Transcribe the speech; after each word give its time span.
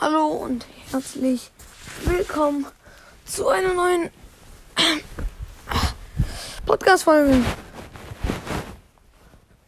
Hallo 0.00 0.26
und 0.26 0.66
herzlich 0.90 1.52
willkommen 2.04 2.66
zu 3.24 3.46
einer 3.48 3.74
neuen 3.74 4.10
Podcast-Folge. 6.66 7.44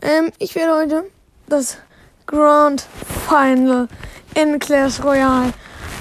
Ähm, 0.02 0.32
ich 0.38 0.56
werde 0.56 0.74
heute 0.74 1.10
das 1.46 1.78
Grand 2.26 2.88
Final 3.28 3.86
in 4.34 4.58
Clash 4.58 5.00
Royale 5.00 5.52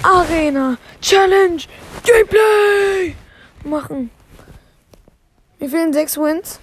Arena 0.02 0.76
Challenge 1.00 1.62
Gameplay 2.02 3.14
machen. 3.62 4.10
Mir 5.60 5.70
fehlen 5.70 5.92
sechs 5.92 6.16
Wins. 6.16 6.58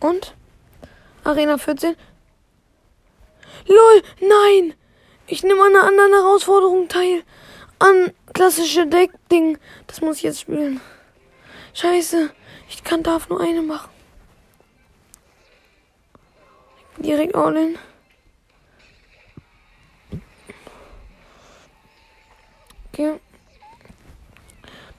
Und 0.00 0.34
Arena 1.24 1.58
14. 1.58 1.94
LOL, 3.66 4.02
nein! 4.20 4.74
Ich 5.26 5.42
nehme 5.42 5.62
an 5.62 5.74
einer 5.74 5.84
anderen 5.84 6.12
Herausforderung 6.12 6.88
teil. 6.88 7.22
An 7.78 8.12
klassische 8.32 8.86
Deck-Ding. 8.86 9.58
Das 9.86 10.00
muss 10.00 10.18
ich 10.18 10.22
jetzt 10.22 10.40
spielen. 10.40 10.80
Scheiße. 11.72 12.30
Ich 12.68 12.84
kann, 12.84 13.02
darf 13.02 13.28
nur 13.28 13.40
eine 13.40 13.62
machen. 13.62 13.90
Direkt 16.98 17.34
all 17.34 17.56
in. 17.56 17.78
Okay. 22.92 23.18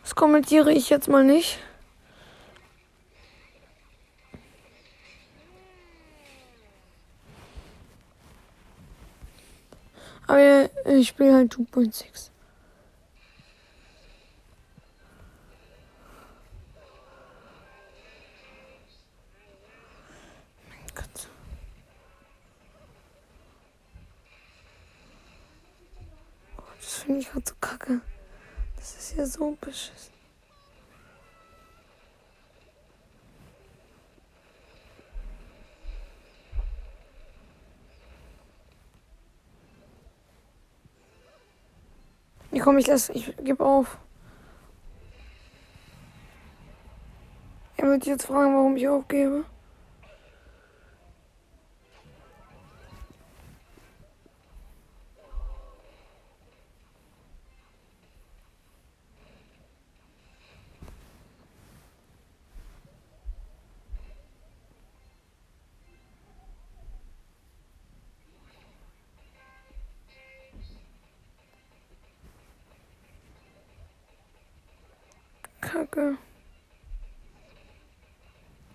Das 0.01 0.15
kommentiere 0.15 0.71
ich 0.71 0.89
jetzt 0.89 1.07
mal 1.07 1.23
nicht. 1.23 1.59
Aber 10.27 10.69
ich 10.85 11.07
spiele 11.09 11.33
halt 11.35 11.53
2.6. 11.53 12.31
Mein 20.67 20.79
Gott. 20.95 21.29
Oh, 26.57 26.61
das 26.79 26.93
finde 26.95 27.19
ich 27.19 27.29
gerade 27.29 27.45
so 27.47 27.53
kacke. 27.61 28.01
Das 28.77 28.95
ist 28.95 29.15
ja 29.17 29.25
so 29.27 29.55
beschissen. 29.61 30.14
Ja, 42.55 42.63
komm, 42.63 42.77
ich 42.77 42.87
lass, 42.87 43.09
ich 43.09 43.35
gebe 43.43 43.65
auf. 43.65 43.97
Er 47.75 47.89
wird 47.89 48.05
jetzt 48.05 48.27
fragen, 48.27 48.55
warum 48.55 48.77
ich 48.77 48.87
aufgebe. 48.87 49.43
Kacke. 75.75 76.17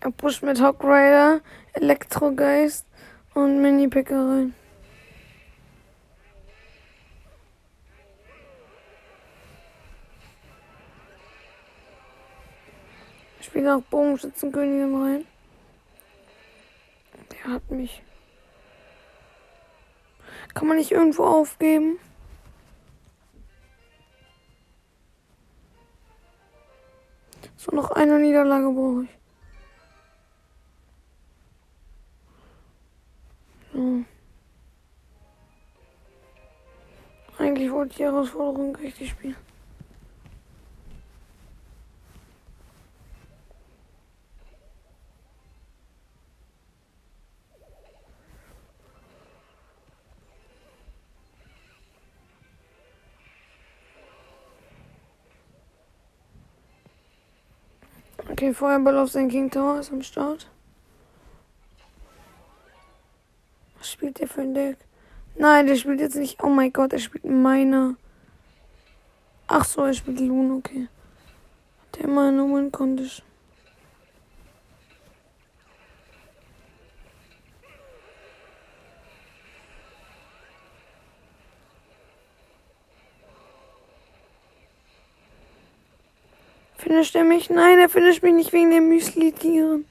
Er 0.00 0.10
pusht 0.10 0.42
mit 0.42 0.60
Hawk 0.60 0.84
Rider, 0.84 1.40
Elektrogeist 1.72 2.86
und 3.32 3.62
Mini-Picker 3.62 4.18
rein. 4.18 4.54
Ich 13.40 13.46
spiele 13.46 13.76
auch 13.76 13.82
Bogenschützenkönigin 13.82 15.02
rein. 15.02 15.26
Der 17.32 17.54
hat 17.54 17.70
mich. 17.70 18.02
Kann 20.52 20.68
man 20.68 20.76
nicht 20.76 20.92
irgendwo 20.92 21.24
aufgeben? 21.24 21.98
So, 27.60 27.76
noch 27.76 27.90
eine 27.90 28.18
Niederlage 28.18 28.70
brauche 28.72 29.04
ich. 29.04 29.10
So. 33.74 34.04
Eigentlich 37.36 37.70
wollte 37.70 37.90
ich 37.90 37.96
die 37.98 38.04
Herausforderung 38.04 38.74
richtig 38.76 39.10
spielen. 39.10 39.36
Okay, 58.50 58.56
Feuerball 58.56 58.98
auf 58.98 59.10
sein 59.10 59.28
King 59.28 59.48
Tower 59.48 59.78
ist 59.78 59.92
am 59.92 60.02
Start. 60.02 60.48
Was 63.78 63.92
spielt 63.92 64.18
der 64.18 64.26
für 64.26 64.40
ein 64.40 64.54
Deck? 64.54 64.76
Nein, 65.36 65.68
der 65.68 65.76
spielt 65.76 66.00
jetzt 66.00 66.16
nicht. 66.16 66.42
Oh 66.42 66.48
mein 66.48 66.72
Gott, 66.72 66.92
er 66.92 66.98
spielt 66.98 67.24
meiner. 67.24 67.94
Ach 69.46 69.64
so, 69.64 69.84
er 69.84 69.94
spielt 69.94 70.18
Loon, 70.18 70.50
okay. 70.50 70.88
Der 71.96 72.08
meine 72.08 72.42
Win 72.42 72.72
Condition. 72.72 73.29
Finisht 86.90 87.14
er 87.14 87.22
mich? 87.22 87.48
Nein, 87.50 87.78
er 87.78 87.88
finisht 87.88 88.20
mich 88.24 88.34
nicht 88.34 88.52
wegen 88.52 88.72
der 88.72 88.80
Müsli-Tieren. 88.80 89.84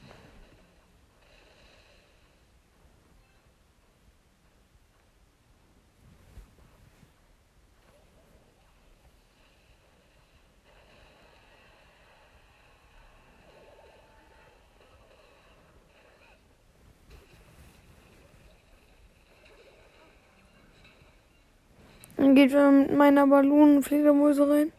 Dann 22.18 22.36
geht 22.36 22.52
er 22.52 22.70
mit 22.72 22.94
meiner 22.94 23.26
Ballonenfledermäuse 23.26 24.50
rein. 24.50 24.74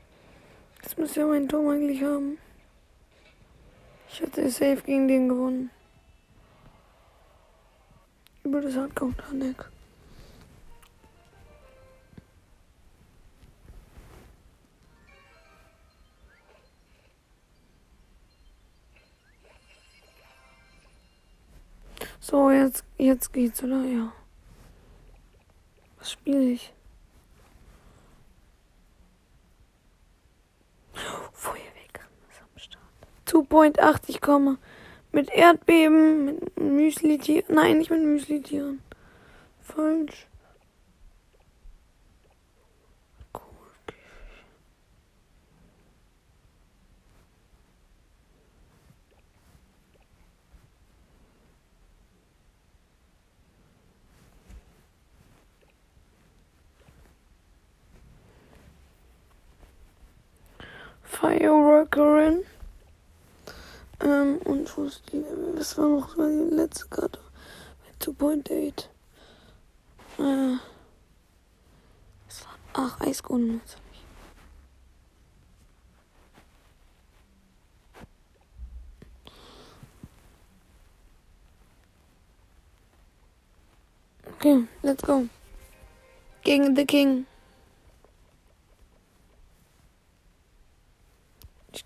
Müsste 1.01 1.21
ja 1.21 1.27
mein 1.27 1.49
Turm 1.49 1.67
eigentlich 1.67 2.03
haben. 2.03 2.37
Ich 4.13 4.21
hatte 4.21 4.51
safe 4.51 4.83
gegen 4.85 5.09
den 5.09 5.31
gewonnen. 5.31 5.71
Über 8.45 8.61
das 8.61 8.77
Hardcounter-Deck. 8.77 9.65
So, 22.21 22.51
jetzt, 22.51 22.85
jetzt 22.99 23.33
geht's, 23.33 23.65
oder? 23.65 23.83
Ja. 23.85 24.13
Was 25.99 26.13
spiele 26.13 26.43
ich? 26.43 26.75
zu 33.31 33.45
Point 33.45 33.79
80 33.79 34.21
komme. 34.21 34.59
Mit 35.13 35.31
Erdbeben, 35.31 36.25
mit 36.25 36.59
Müsli-Tieren. 36.59 37.55
Nein, 37.55 37.79
nicht 37.79 37.91
mit 37.91 38.03
Müsli-Tieren. 38.03 38.81
Falsch. 39.61 40.27
Fireworkerin. 61.05 62.45
Ähm, 64.01 64.39
und 64.45 64.77
wo 64.77 64.85
ist 64.85 65.03
die? 65.13 65.25
Was 65.55 65.77
war 65.77 65.89
noch 65.89 66.15
die 66.15 66.55
letzte 66.55 66.89
Karte? 66.89 67.19
2.8. 68.01 68.89
Äh. 70.19 70.59
Ach, 72.73 73.01
Eisgrund. 73.01 73.61
Okay, 84.37 84.67
let's 84.83 85.03
go. 85.03 85.29
Gegen 86.43 86.75
The 86.75 86.87
King. 86.87 87.27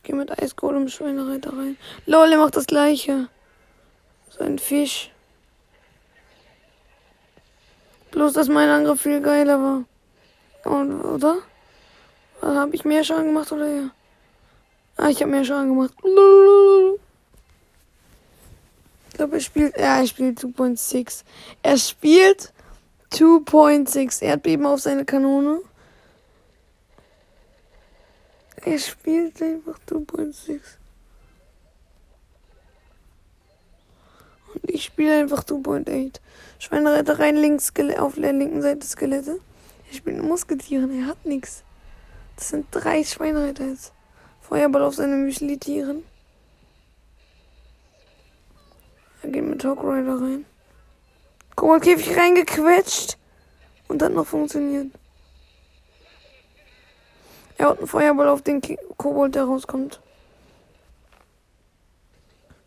Gehe 0.05 0.15
mit 0.15 0.31
Eiskohle 0.31 0.77
im 0.77 0.89
Schweinereiter 0.89 1.51
rein. 1.51 1.77
Lol, 2.06 2.31
er 2.31 2.39
macht 2.39 2.56
das 2.56 2.67
gleiche. 2.67 3.29
So 4.31 4.45
ein 4.45 4.59
Fisch. 4.59 5.11
Bloß, 8.11 8.35
dass 8.35 8.49
mein 8.49 8.69
Angriff 8.69 9.01
viel 9.01 9.21
geiler 9.21 9.61
war. 9.61 9.85
Und, 10.65 11.01
oder? 11.03 11.39
Habe 12.43 12.75
ich 12.75 12.85
mehr 12.85 13.03
Schaden 13.03 13.29
gemacht 13.29 13.51
oder 13.51 13.67
ja? 13.67 13.91
Ah, 14.97 15.09
ich 15.09 15.21
habe 15.23 15.31
mehr 15.31 15.45
Schaden 15.45 15.71
gemacht. 15.71 15.95
Ich 19.09 19.15
glaube, 19.15 19.35
er 19.37 19.41
spielt. 19.41 19.77
Ja, 19.77 20.01
er 20.01 20.06
spielt 20.06 20.39
2.6. 20.39 21.25
Er 21.62 21.79
spielt 21.79 22.53
2.6 23.12 24.23
Erdbeben 24.23 24.67
auf 24.67 24.81
seine 24.81 25.05
Kanone. 25.05 25.61
Er 28.67 28.79
spielt 28.79 29.43
einfach 29.43 29.79
2.6. 29.87 30.61
Und 34.55 34.71
ich 34.71 34.85
spiele 34.85 35.19
einfach 35.19 35.45
2.8. 35.45 36.21
Schweinereiter 36.59 37.19
rein 37.19 37.37
links 37.37 37.73
auf 37.99 38.15
der 38.15 38.33
linken 38.33 38.63
Seite 38.63 38.87
Skelette. 38.87 39.39
Er 39.91 39.95
spielt 39.95 40.23
Musketieren, 40.23 40.99
er 40.99 41.09
hat 41.09 41.27
nichts. 41.27 41.63
Das 42.37 42.49
sind 42.49 42.67
drei 42.71 43.05
Schweinereiter 43.05 43.67
jetzt. 43.67 43.93
Feuerball 44.41 44.83
auf 44.83 44.95
seine 44.95 45.17
Müsli-Tieren. 45.17 46.03
Er 49.23 49.29
geht 49.29 49.45
mit 49.45 49.61
Talk 49.61 49.83
Rider 49.83 50.21
rein. 50.21 50.47
Koboldkäfig 51.55 52.17
reingequetscht. 52.17 53.19
Und 53.89 54.03
hat 54.03 54.13
noch 54.13 54.27
funktioniert. 54.27 54.91
Er 57.56 57.69
hat 57.69 57.79
einen 57.79 57.87
Feuerball 57.87 58.29
auf 58.29 58.43
den 58.43 58.61
Kobold, 58.97 59.35
der 59.35 59.45
rauskommt. 59.45 60.01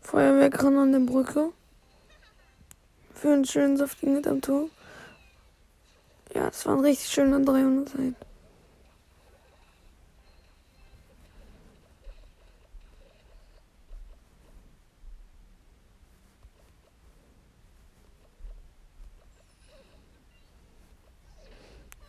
Feuerwerk 0.00 0.62
ran 0.64 0.78
an 0.78 0.92
der 0.92 1.00
Brücke. 1.00 1.52
Für 3.12 3.32
einen 3.32 3.44
schönen 3.44 3.76
saftigen 3.76 4.16
Hit 4.16 4.26
am 4.26 4.40
Tor. 4.40 4.70
Ja, 6.34 6.46
das 6.46 6.64
war 6.66 6.74
ein 6.74 6.80
richtig 6.80 7.10
schöner 7.10 7.40
300 7.40 7.88
Seiten. 7.88 8.16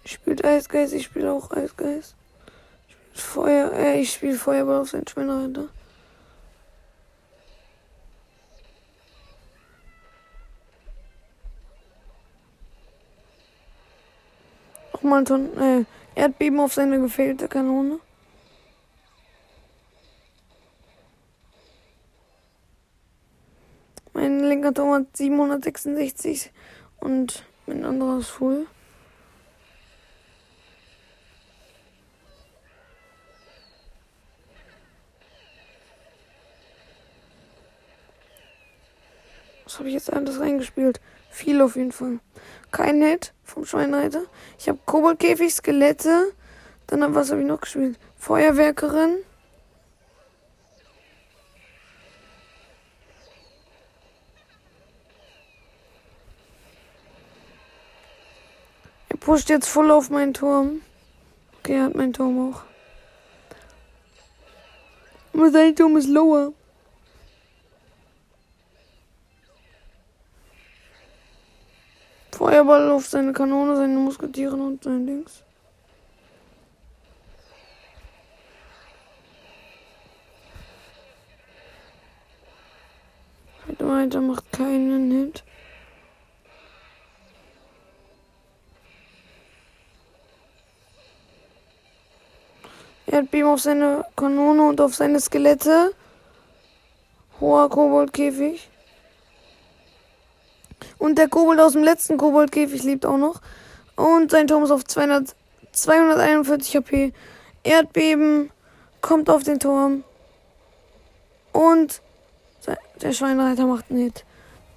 Ich 0.03 0.13
spiele 0.13 0.43
Eisgeist, 0.43 0.93
ich 0.93 1.03
spiele 1.03 1.31
auch 1.31 1.51
Eisgeist. 1.51 2.15
Feuer, 3.29 3.71
äh, 3.73 4.01
ich 4.01 4.13
spiele 4.13 4.37
Feuerball 4.37 4.81
auf 4.81 4.89
seinen 4.89 5.07
Schweinereiter. 5.07 5.69
Nochmal 14.93 15.23
Ton, 15.25 15.57
äh, 15.57 15.85
Erdbeben 16.15 16.59
auf 16.59 16.73
seine 16.73 16.99
gefehlte 16.99 17.47
Kanone. 17.47 17.99
Mein 24.13 24.39
linker 24.39 24.73
Turm 24.73 24.91
hat 24.93 25.15
766 25.15 26.51
und 26.99 27.45
mein 27.67 27.85
anderer 27.85 28.17
ist 28.17 28.29
voll. 28.29 28.65
Habe 39.79 39.87
ich 39.87 39.93
jetzt 39.93 40.11
alles 40.11 40.41
reingespielt? 40.41 40.99
Viel 41.29 41.61
auf 41.61 41.77
jeden 41.77 41.93
Fall. 41.93 42.19
Kein 42.69 43.01
Hit 43.01 43.33
vom 43.45 43.63
Schweinreiter. 43.65 44.23
Ich 44.57 44.67
habe 44.67 44.77
Koboldkäfig, 44.85 45.53
Skelette. 45.53 46.33
Dann 46.87 47.15
was 47.15 47.31
habe 47.31 47.39
ich 47.39 47.47
noch 47.47 47.61
gespielt? 47.61 47.97
Feuerwerkerin. 48.17 49.19
Er 59.07 59.17
pusht 59.17 59.49
jetzt 59.49 59.69
voll 59.69 59.91
auf 59.91 60.09
meinen 60.09 60.33
Turm. 60.33 60.81
Okay, 61.59 61.75
er 61.75 61.83
hat 61.85 61.95
meinen 61.95 62.11
Turm 62.11 62.51
auch. 62.51 62.63
Aber 65.33 65.51
sein 65.51 65.73
Turm 65.73 65.95
ist 65.95 66.09
lower. 66.09 66.51
Feuerball 72.39 72.89
auf 72.91 73.05
seine 73.05 73.33
Kanone, 73.33 73.75
seine 73.75 73.97
Musketieren 73.97 74.61
und 74.61 74.81
sein 74.81 75.05
Dings. 75.05 75.43
Weiter 83.77 84.21
macht 84.21 84.49
keinen 84.53 85.11
Hit. 85.11 85.43
Erdbeben 93.05 93.49
auf 93.49 93.59
seine 93.59 94.05
Kanone 94.15 94.63
und 94.69 94.79
auf 94.79 94.95
seine 94.95 95.19
Skelette. 95.19 95.93
Hoher 97.41 97.69
Koboldkäfig. 97.69 98.69
Und 100.99 101.17
der 101.17 101.29
Kobold 101.29 101.59
aus 101.59 101.73
dem 101.73 101.83
letzten 101.83 102.17
Koboldkäfig 102.17 102.83
lebt 102.83 103.05
auch 103.05 103.17
noch. 103.17 103.41
Und 103.95 104.29
sein 104.29 104.45
Turm 104.45 104.63
ist 104.63 104.71
auf 104.71 104.83
200, 104.83 105.35
241 105.71 106.75
HP. 106.75 107.13
Erdbeben 107.63 108.51
kommt 109.01 109.29
auf 109.29 109.43
den 109.43 109.59
Turm. 109.59 110.03
Und 111.51 112.01
der 113.01 113.13
Schweinreiter 113.13 113.65
macht 113.65 113.89
einen 113.89 114.03
Hit. 114.03 114.25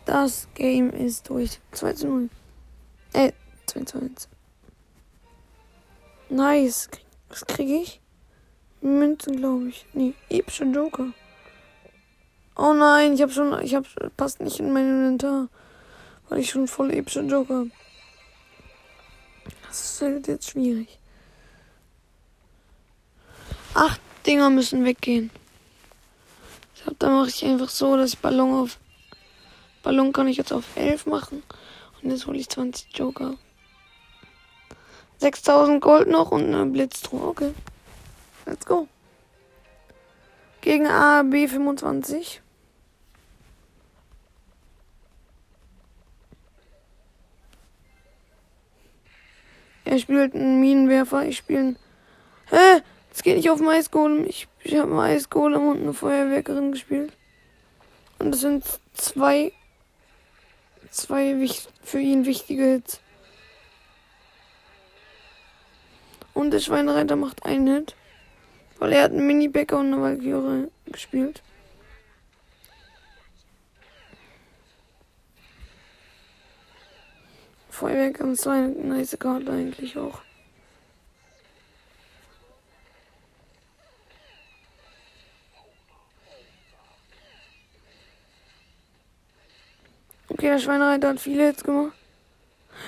Das 0.04 0.48
Game 0.54 0.90
ist 0.90 1.28
durch. 1.28 1.60
2 1.72 1.92
zu 1.92 2.06
0. 2.06 2.28
Äh, 3.12 3.32
2 3.66 3.84
zu 3.84 3.98
1. 3.98 4.28
Nice. 6.28 6.88
Was 7.28 7.46
kriege 7.46 7.74
ich? 7.74 8.00
Münzen, 8.80 9.36
glaube 9.36 9.68
ich. 9.68 9.86
Nee, 9.92 10.14
epische 10.28 10.64
Joker. 10.64 11.08
Oh 12.56 12.72
nein, 12.74 13.14
ich 13.14 13.22
habe 13.22 13.32
schon, 13.32 13.60
ich 13.62 13.74
habe, 13.74 13.86
passt 14.16 14.40
nicht 14.40 14.60
in 14.60 14.72
mein 14.72 14.88
Inventar. 14.88 15.48
Weil 16.32 16.40
ich 16.40 16.48
schon 16.48 16.66
voll 16.66 16.90
epische 16.94 17.20
Joker 17.20 17.66
Das 19.68 19.84
ist 19.84 20.00
halt 20.00 20.26
jetzt 20.28 20.48
schwierig. 20.48 20.98
Acht 23.74 24.00
Dinger 24.26 24.48
müssen 24.48 24.86
weggehen. 24.86 25.30
Ich 26.74 26.84
glaube, 26.84 26.96
da 27.00 27.10
mache 27.10 27.28
ich 27.28 27.44
einfach 27.44 27.68
so, 27.68 27.98
dass 27.98 28.14
ich 28.14 28.18
Ballon 28.18 28.54
auf. 28.54 28.78
Ballon 29.82 30.14
kann 30.14 30.26
ich 30.26 30.38
jetzt 30.38 30.54
auf 30.54 30.64
11 30.74 31.04
machen. 31.04 31.42
Und 32.00 32.08
jetzt 32.08 32.26
hole 32.26 32.38
ich 32.38 32.48
20 32.48 32.96
Joker. 32.96 33.34
6000 35.18 35.82
Gold 35.82 36.08
noch 36.08 36.30
und 36.30 36.46
eine 36.46 36.64
Blitztruhe. 36.64 37.26
Okay. 37.26 37.52
Let's 38.46 38.64
go. 38.64 38.88
Gegen 40.62 40.86
A, 40.86 41.24
B 41.24 41.46
25. 41.46 42.40
Er 49.92 49.98
spielt 49.98 50.34
einen 50.34 50.58
Minenwerfer, 50.58 51.26
ich 51.26 51.36
spiele. 51.36 51.76
Hä? 52.48 52.80
Es 53.12 53.22
geht 53.22 53.36
nicht 53.36 53.50
auf 53.50 53.58
den 53.58 53.68
Eisgolem. 53.68 54.24
Ich, 54.24 54.48
ich 54.64 54.74
habe 54.78 54.90
einen 54.90 55.00
und 55.68 55.82
eine 55.82 55.92
Feuerwerkerin 55.92 56.72
gespielt. 56.72 57.12
Und 58.18 58.30
das 58.30 58.40
sind 58.40 58.64
zwei. 58.94 59.52
Zwei 60.90 61.46
für 61.82 62.00
ihn 62.00 62.24
wichtige 62.24 62.64
Hits. 62.64 63.00
Und 66.32 66.52
der 66.52 66.60
Schweinereiter 66.60 67.16
macht 67.16 67.44
einen 67.44 67.66
Hit. 67.66 67.94
Weil 68.78 68.94
er 68.94 69.02
hat 69.02 69.10
einen 69.10 69.26
Mini-Bäcker 69.26 69.78
und 69.78 69.92
eine 69.92 70.00
Valkyrie 70.00 70.68
gespielt. 70.86 71.42
Feuerwerk 77.82 78.20
und 78.20 78.38
so 78.38 78.50
eine 78.50 78.68
nice 78.68 79.18
Karte 79.18 79.50
eigentlich 79.50 79.98
auch. 79.98 80.20
Okay, 90.28 90.46
der 90.46 90.60
Schweinereiter 90.60 91.08
hat 91.08 91.18
viele 91.18 91.46
Hits 91.46 91.64
gemacht. 91.64 91.92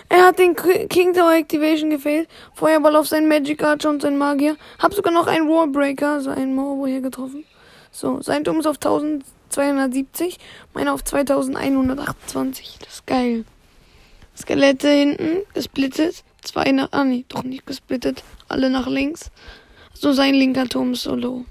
Er 0.09 0.27
hat 0.27 0.39
den 0.39 0.55
King 0.55 1.13
Tower 1.13 1.35
Activation 1.35 1.91
gefehlt. 1.91 2.29
Feuerball 2.55 2.95
auf 2.95 3.09
seinen 3.09 3.27
Magic 3.27 3.65
Archer 3.65 3.91
und 3.91 4.01
seinen 4.01 4.17
Magier. 4.17 4.57
Hab 4.79 4.95
sogar 4.95 5.13
noch 5.13 5.27
einen 5.27 5.49
Wallbreaker, 5.49 6.13
also 6.13 6.31
einen 6.31 6.55
Moro 6.55 6.87
hier 6.87 7.01
getroffen. 7.01 7.45
So, 7.91 8.23
sein 8.23 8.45
Turm 8.45 8.61
ist 8.61 8.67
auf 8.67 8.77
1270, 8.77 10.39
meiner 10.73 10.95
auf 10.95 11.03
2128. 11.03 12.79
Das 12.79 12.95
ist 12.95 13.07
geil. 13.09 13.45
Skelette 14.37 14.91
hinten, 14.91 15.43
gesplittet. 15.55 16.25
Zwei 16.43 16.73
nach, 16.73 16.89
ah 16.93 17.05
nee, 17.05 17.25
doch 17.29 17.43
nicht 17.43 17.67
gesplittet. 17.67 18.23
Alle 18.49 18.69
nach 18.71 18.87
links. 18.87 19.31
So, 19.93 20.13
sein 20.13 20.35
linker 20.35 20.69
Turm 20.69 20.93
ist 20.93 21.03
so 21.03 21.15
low. 21.15 21.45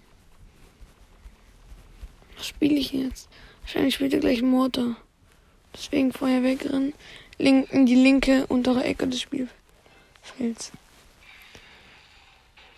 Was 2.38 2.48
spiele 2.48 2.75
ich 2.75 2.92
jetzt? 2.92 3.30
Wahrscheinlich 3.62 3.96
spielt 3.96 4.13
er 4.13 4.20
gleich 4.20 4.42
Mortar. 4.42 4.98
Deswegen 5.74 6.12
Feuerwerkerin. 6.12 6.94
Link 7.40 7.72
in 7.72 7.86
die 7.86 7.96
linke 7.96 8.46
untere 8.48 8.84
Ecke 8.84 9.08
des 9.08 9.22
Spielfelds. 9.22 10.72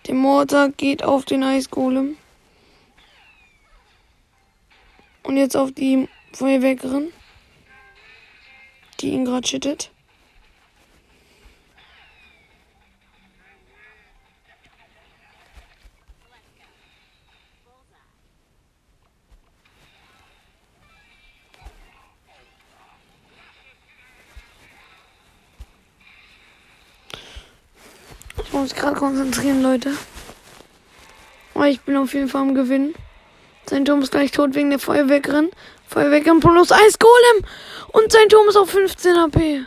Der 0.08 0.16
Mortar 0.16 0.70
geht 0.70 1.04
auf 1.04 1.26
den 1.26 1.44
Eisgolem. 1.44 2.18
Und 5.24 5.38
jetzt 5.38 5.58
auf 5.58 5.72
die 5.72 6.08
Feuerwerkerin, 6.32 7.12
die 9.00 9.10
ihn 9.10 9.26
gerade 9.26 9.48
schüttet. 9.48 9.92
Muss 28.56 28.72
mich 28.72 28.82
gerade 28.82 28.96
konzentrieren, 28.96 29.62
Leute. 29.62 29.92
Aber 31.54 31.68
ich 31.68 31.82
bin 31.82 31.98
auf 31.98 32.14
jeden 32.14 32.30
Fall 32.30 32.42
am 32.42 32.56
Gewinnen. 32.56 32.96
Sein 33.70 33.84
Turm 33.84 34.02
ist 34.02 34.12
gleich 34.12 34.32
tot 34.32 34.56
wegen 34.56 34.70
der 34.70 34.80
Feuerwehrgrin. 34.80 35.50
Feuerwehrgrin 35.88 36.40
plus 36.40 36.72
Eisgolem. 36.72 37.46
Und 37.90 38.12
sein 38.12 38.30
Turm 38.30 38.48
ist 38.48 38.56
auf 38.56 38.70
15 38.70 39.18
HP. 39.18 39.66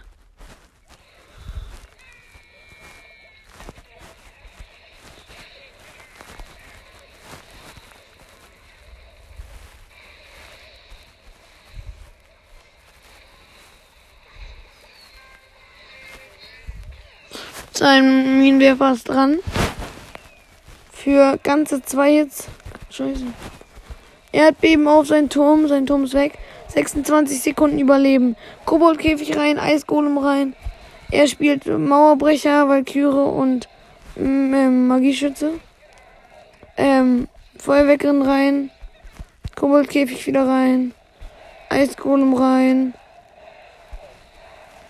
Sein 17.78 18.40
Minenwerfer 18.40 18.90
ist 18.90 19.08
dran. 19.08 19.38
Für 20.90 21.38
ganze 21.40 21.80
zwei 21.80 22.10
Hits. 22.10 22.48
Scheiße. 22.90 23.24
Er 24.32 24.46
hat 24.46 24.60
Beben 24.60 24.88
auf 24.88 25.06
seinen 25.06 25.28
Turm. 25.28 25.68
Sein 25.68 25.86
Turm 25.86 26.02
ist 26.02 26.14
weg. 26.14 26.36
26 26.70 27.40
Sekunden 27.40 27.78
überleben. 27.78 28.34
Koboldkäfig 28.64 29.36
rein, 29.36 29.60
Eisgolem 29.60 30.18
rein. 30.18 30.56
Er 31.12 31.28
spielt 31.28 31.66
Mauerbrecher, 31.66 32.68
Valkyrie 32.68 33.30
und 33.30 33.68
ähm, 34.16 34.88
Magieschütze. 34.88 35.52
Ähm, 36.76 37.28
Feuerweckerin 37.58 38.22
rein. 38.22 38.70
Koboldkäfig 39.54 40.26
wieder 40.26 40.48
rein. 40.48 40.94
Eisgolem 41.68 42.34
rein. 42.34 42.94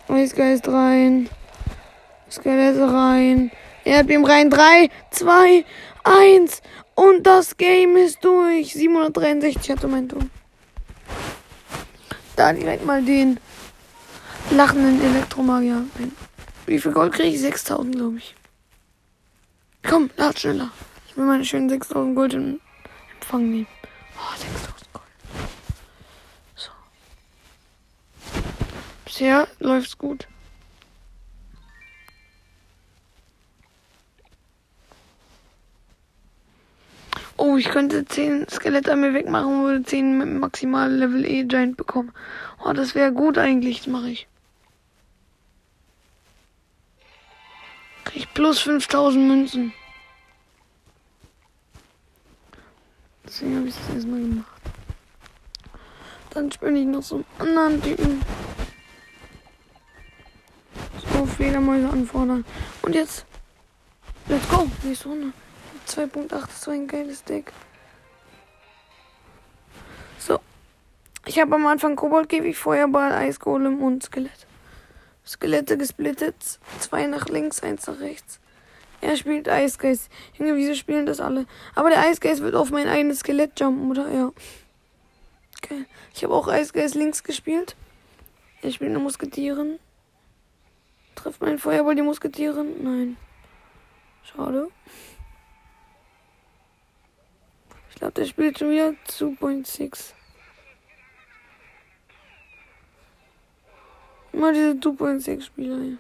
Eisgeist 0.08 0.66
rein. 0.68 1.28
Skelette 2.30 2.92
rein. 2.92 3.50
Erdbeben 3.84 4.24
rein. 4.24 4.50
3, 4.50 4.90
2, 5.10 5.64
1. 6.04 6.62
Und 6.94 7.26
das 7.26 7.56
Game 7.56 7.96
ist 7.96 8.24
durch. 8.24 8.72
763 8.72 9.70
hatte 9.70 9.88
mein 9.88 10.08
Turm. 10.08 10.30
Da 12.36 12.52
direkt 12.52 12.84
mal 12.84 13.02
den 13.02 13.38
lachenden 14.50 15.02
Elektromagier. 15.02 15.84
Wie 16.66 16.78
viel 16.78 16.92
Gold 16.92 17.12
kriege 17.12 17.34
ich? 17.34 17.40
6000, 17.40 17.94
glaube 17.96 18.18
ich. 18.18 18.34
Komm, 19.88 20.10
lad 20.16 20.38
schneller. 20.38 20.70
Ich 21.08 21.16
will 21.16 21.24
meine 21.24 21.44
schönen 21.44 21.68
6000 21.68 22.14
Gold 22.14 22.34
in 22.34 22.60
Empfang 23.14 23.50
nehmen. 23.50 23.66
Oh, 24.16 24.36
6000 24.36 24.92
Gold. 24.92 25.06
So. 26.54 26.70
Bisher 29.04 29.48
läuft's 29.58 29.96
gut. 29.96 30.28
Oh, 37.40 37.56
ich 37.56 37.70
könnte 37.70 38.04
10 38.04 38.48
Skelette 38.48 38.92
an 38.92 39.00
mir 39.00 39.14
wegmachen 39.14 39.60
und 39.60 39.62
würde 39.62 39.84
10 39.84 40.40
maximal 40.40 40.92
Level 40.92 41.24
E 41.24 41.44
Giant 41.44 41.76
bekommen. 41.76 42.12
Oh, 42.64 42.72
das 42.72 42.96
wäre 42.96 43.12
gut 43.12 43.38
eigentlich. 43.38 43.78
Das 43.78 43.86
mache 43.86 44.10
ich. 44.10 44.26
Krieg 48.04 48.22
ich 48.22 48.34
plus 48.34 48.58
5000 48.58 49.24
Münzen. 49.24 49.72
Deswegen 53.24 53.56
habe 53.56 53.68
ich 53.68 53.74
das 53.76 53.94
erstmal 53.94 54.20
gemacht. 54.20 54.62
Dann 56.30 56.50
spiele 56.50 56.80
ich 56.80 56.86
noch 56.86 57.04
so 57.04 57.22
einen 57.38 57.56
anderen 57.56 57.82
Typen. 57.82 58.22
So, 61.12 61.24
Fledermäuse 61.24 61.88
anfordern. 61.88 62.44
Und 62.82 62.96
jetzt. 62.96 63.24
Let's 64.26 64.48
go. 64.48 64.68
Nächste 64.82 65.08
Runde. 65.08 65.32
2.8 65.88 66.48
ist 66.48 66.62
so 66.62 66.70
ein 66.70 66.86
geiles 66.86 67.24
Deck. 67.24 67.52
So. 70.18 70.38
Ich 71.26 71.38
habe 71.38 71.54
am 71.54 71.66
Anfang 71.66 71.96
Koboldkäfig, 71.96 72.56
Feuerball, 72.56 73.12
Eisgolem 73.12 73.82
und 73.82 74.02
Skelett. 74.02 74.46
Skelette 75.26 75.78
gesplittet. 75.78 76.58
Zwei 76.80 77.06
nach 77.06 77.26
links, 77.28 77.62
eins 77.62 77.86
nach 77.86 78.00
rechts. 78.00 78.40
Er 79.00 79.16
spielt 79.16 79.48
Eisgeist. 79.48 80.10
Junge, 80.38 80.56
wieso 80.56 80.74
spielen 80.74 81.06
das 81.06 81.20
alle? 81.20 81.46
Aber 81.74 81.90
der 81.90 82.00
Eisgeist 82.00 82.42
wird 82.42 82.54
auf 82.54 82.70
mein 82.70 82.88
eigenes 82.88 83.20
Skelett 83.20 83.58
jumpen, 83.60 83.90
oder? 83.90 84.10
Ja. 84.10 84.32
Okay. 85.62 85.86
Ich 86.14 86.24
habe 86.24 86.34
auch 86.34 86.48
Eisgeist 86.48 86.94
links 86.94 87.22
gespielt. 87.22 87.76
Er 88.62 88.72
spielt 88.72 88.90
eine 88.90 88.98
Musketieren. 88.98 89.78
Trifft 91.14 91.40
mein 91.40 91.58
Feuerball 91.58 91.94
die 91.94 92.02
Musketieren? 92.02 92.82
Nein. 92.82 93.16
Schade. 94.24 94.68
Ich 97.98 98.00
glaube, 98.00 98.14
der 98.14 98.26
spielt 98.26 98.56
schon 98.56 98.70
wieder 98.70 98.94
2.6. 99.08 100.12
Immer 104.32 104.52
diese 104.52 104.70
2.6 104.74 105.42
Spieler 105.42 105.82
hier. 105.82 105.98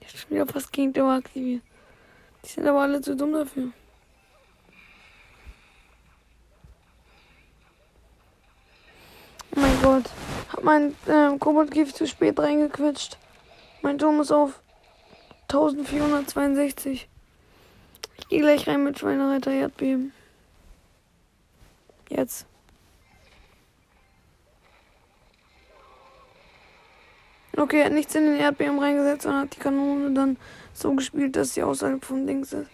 Jetzt 0.00 0.18
schon 0.18 0.30
wieder 0.32 0.46
fast 0.48 0.72
Gegentor 0.72 1.12
aktiviert. 1.12 1.62
Die 2.44 2.48
sind 2.48 2.66
aber 2.66 2.80
alle 2.80 3.00
zu 3.00 3.14
dumm 3.14 3.32
dafür. 3.32 3.70
Oh 9.54 9.60
mein 9.60 9.80
Gott. 9.80 10.10
Hat 10.48 10.64
mein 10.64 10.96
äh, 11.06 11.38
Koboldgift 11.38 11.94
zu 11.94 12.08
spät 12.08 12.40
reingequetscht. 12.40 13.19
Mein 13.82 13.98
Turm 13.98 14.20
ist 14.20 14.30
auf 14.30 14.62
1462. 15.42 17.08
Ich 18.18 18.28
gehe 18.28 18.40
gleich 18.40 18.66
rein 18.68 18.84
mit 18.84 18.98
Schweinereiter 18.98 19.50
Erdbeben. 19.50 20.12
Jetzt. 22.08 22.46
Okay, 27.56 27.80
er 27.80 27.86
hat 27.86 27.92
nichts 27.92 28.14
in 28.14 28.24
den 28.24 28.36
Erdbeben 28.36 28.78
reingesetzt, 28.78 29.22
sondern 29.22 29.42
hat 29.42 29.56
die 29.56 29.60
Kanone 29.60 30.12
dann 30.12 30.36
so 30.72 30.94
gespielt, 30.94 31.36
dass 31.36 31.54
sie 31.54 31.62
außerhalb 31.62 32.04
vom 32.04 32.26
Dings 32.26 32.52
ist. 32.52 32.70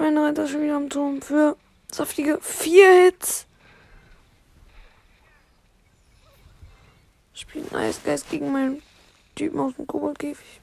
Schweinereiter 0.00 0.48
schon 0.48 0.62
wieder 0.62 0.76
am 0.76 0.88
Turm 0.88 1.20
für 1.20 1.58
saftige 1.92 2.38
vier 2.40 2.90
Hits. 3.04 3.46
Spielt 7.34 7.70
ein 7.70 7.80
Eisgeist 7.80 8.30
gegen 8.30 8.50
meinen 8.50 8.82
Typen 9.34 9.60
aus 9.60 9.74
dem 9.74 9.86
Koboldkäfig. 9.86 10.62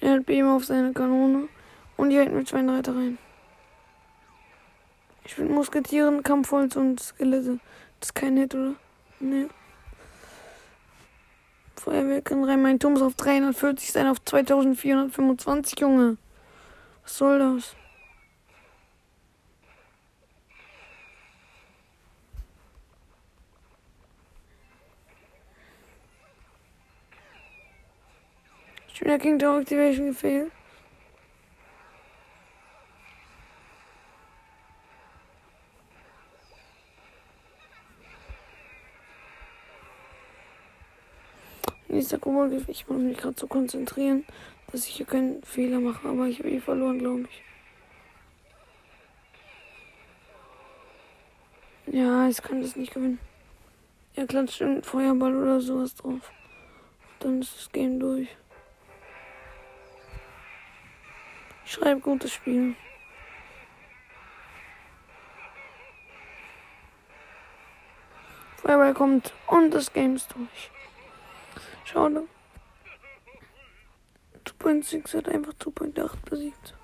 Er 0.00 0.12
hat 0.12 0.24
Beam 0.24 0.48
auf 0.56 0.64
seine 0.64 0.94
Kanone 0.94 1.50
und 1.98 2.08
die 2.08 2.16
hält 2.16 2.32
mit 2.32 2.48
Schweinereiter 2.48 2.96
rein. 2.96 3.18
Ich 5.26 5.36
bin 5.36 5.52
Musketieren, 5.52 6.22
Kampfholz 6.22 6.76
und 6.76 6.98
Skelette. 6.98 7.58
Das 8.00 8.08
ist 8.08 8.14
kein 8.14 8.38
Hit, 8.38 8.54
oder? 8.54 8.74
Nee. 9.20 9.48
Feuerwehr 11.82 12.22
kann 12.22 12.44
rein. 12.44 12.62
Mein 12.62 12.78
Turm 12.78 12.94
ist 12.94 13.02
auf 13.02 13.16
340 13.16 13.90
sein, 13.90 14.06
auf 14.06 14.24
2425, 14.24 15.80
Junge. 15.80 16.16
Was 17.02 17.18
soll 17.18 17.40
das? 17.40 17.74
Schon 28.94 29.18
King 29.18 29.40
Tower 29.40 29.58
Activation 29.58 30.06
gefehlt. 30.06 30.52
Nächster 42.12 42.28
Kobold, 42.28 42.68
ich 42.68 42.86
muss 42.88 42.98
mich 42.98 43.16
gerade 43.16 43.40
so 43.40 43.46
konzentrieren, 43.46 44.26
dass 44.70 44.86
ich 44.86 44.96
hier 44.96 45.06
keinen 45.06 45.42
Fehler 45.44 45.80
mache, 45.80 46.06
aber 46.06 46.26
ich 46.26 46.40
habe 46.40 46.50
eh 46.50 46.60
verloren, 46.60 46.98
glaube 46.98 47.22
ich. 47.22 47.42
Ja, 51.94 52.28
ich 52.28 52.42
kann 52.42 52.60
das 52.60 52.76
nicht 52.76 52.92
gewinnen. 52.92 53.18
Er 54.14 54.26
klatscht 54.26 54.60
einen 54.60 54.82
Feuerball 54.82 55.34
oder 55.34 55.62
sowas 55.62 55.94
drauf. 55.94 56.30
Dann 57.20 57.40
ist 57.40 57.56
das 57.56 57.72
Game 57.72 57.98
durch. 57.98 58.28
Ich 61.64 61.72
schreibe 61.72 62.00
gutes 62.02 62.34
Spiel. 62.34 62.74
Feuerball 68.58 68.92
kommt 68.92 69.32
und 69.46 69.70
das 69.70 69.90
Game 69.90 70.16
ist 70.16 70.30
durch. 70.34 70.70
Schade. 71.92 72.26
2.6 74.44 75.16
hat 75.16 75.28
einfach 75.28 75.52
2.8 75.54 76.16
besiegt. 76.24 76.74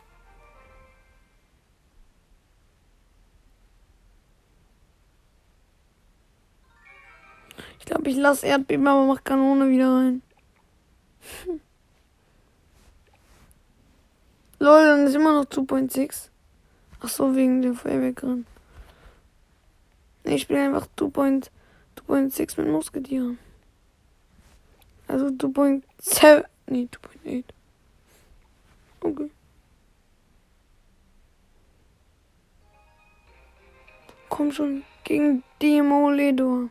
Ich 7.79 7.87
glaube, 7.87 8.11
ich 8.11 8.17
lasse 8.17 8.47
Erdbeben, 8.47 8.87
aber 8.87 9.07
mach 9.07 9.25
Kanone 9.25 9.71
wieder 9.71 9.89
rein. 9.89 10.23
Lol, 14.59 14.85
dann 14.85 15.07
ist 15.07 15.15
immer 15.15 15.33
noch 15.33 15.47
2.6. 15.47 16.29
Ach 17.01 17.09
so, 17.09 17.35
wegen 17.35 17.63
dem 17.63 17.77
Feuerwehrgrin. 17.77 18.45
Nee, 20.25 20.35
ich 20.35 20.43
spiele 20.43 20.67
einfach 20.67 20.87
2.6 20.99 22.61
mit 22.61 22.71
Musketieren. 22.71 23.39
Also 25.09 25.27
2.7. 25.27 26.45
Nee, 26.67 26.89
2.8. 27.25 27.45
Okay. 29.01 29.31
Komm 34.29 34.53
schon, 34.53 34.85
gegen 35.05 35.43
Demoledor. 35.63 36.69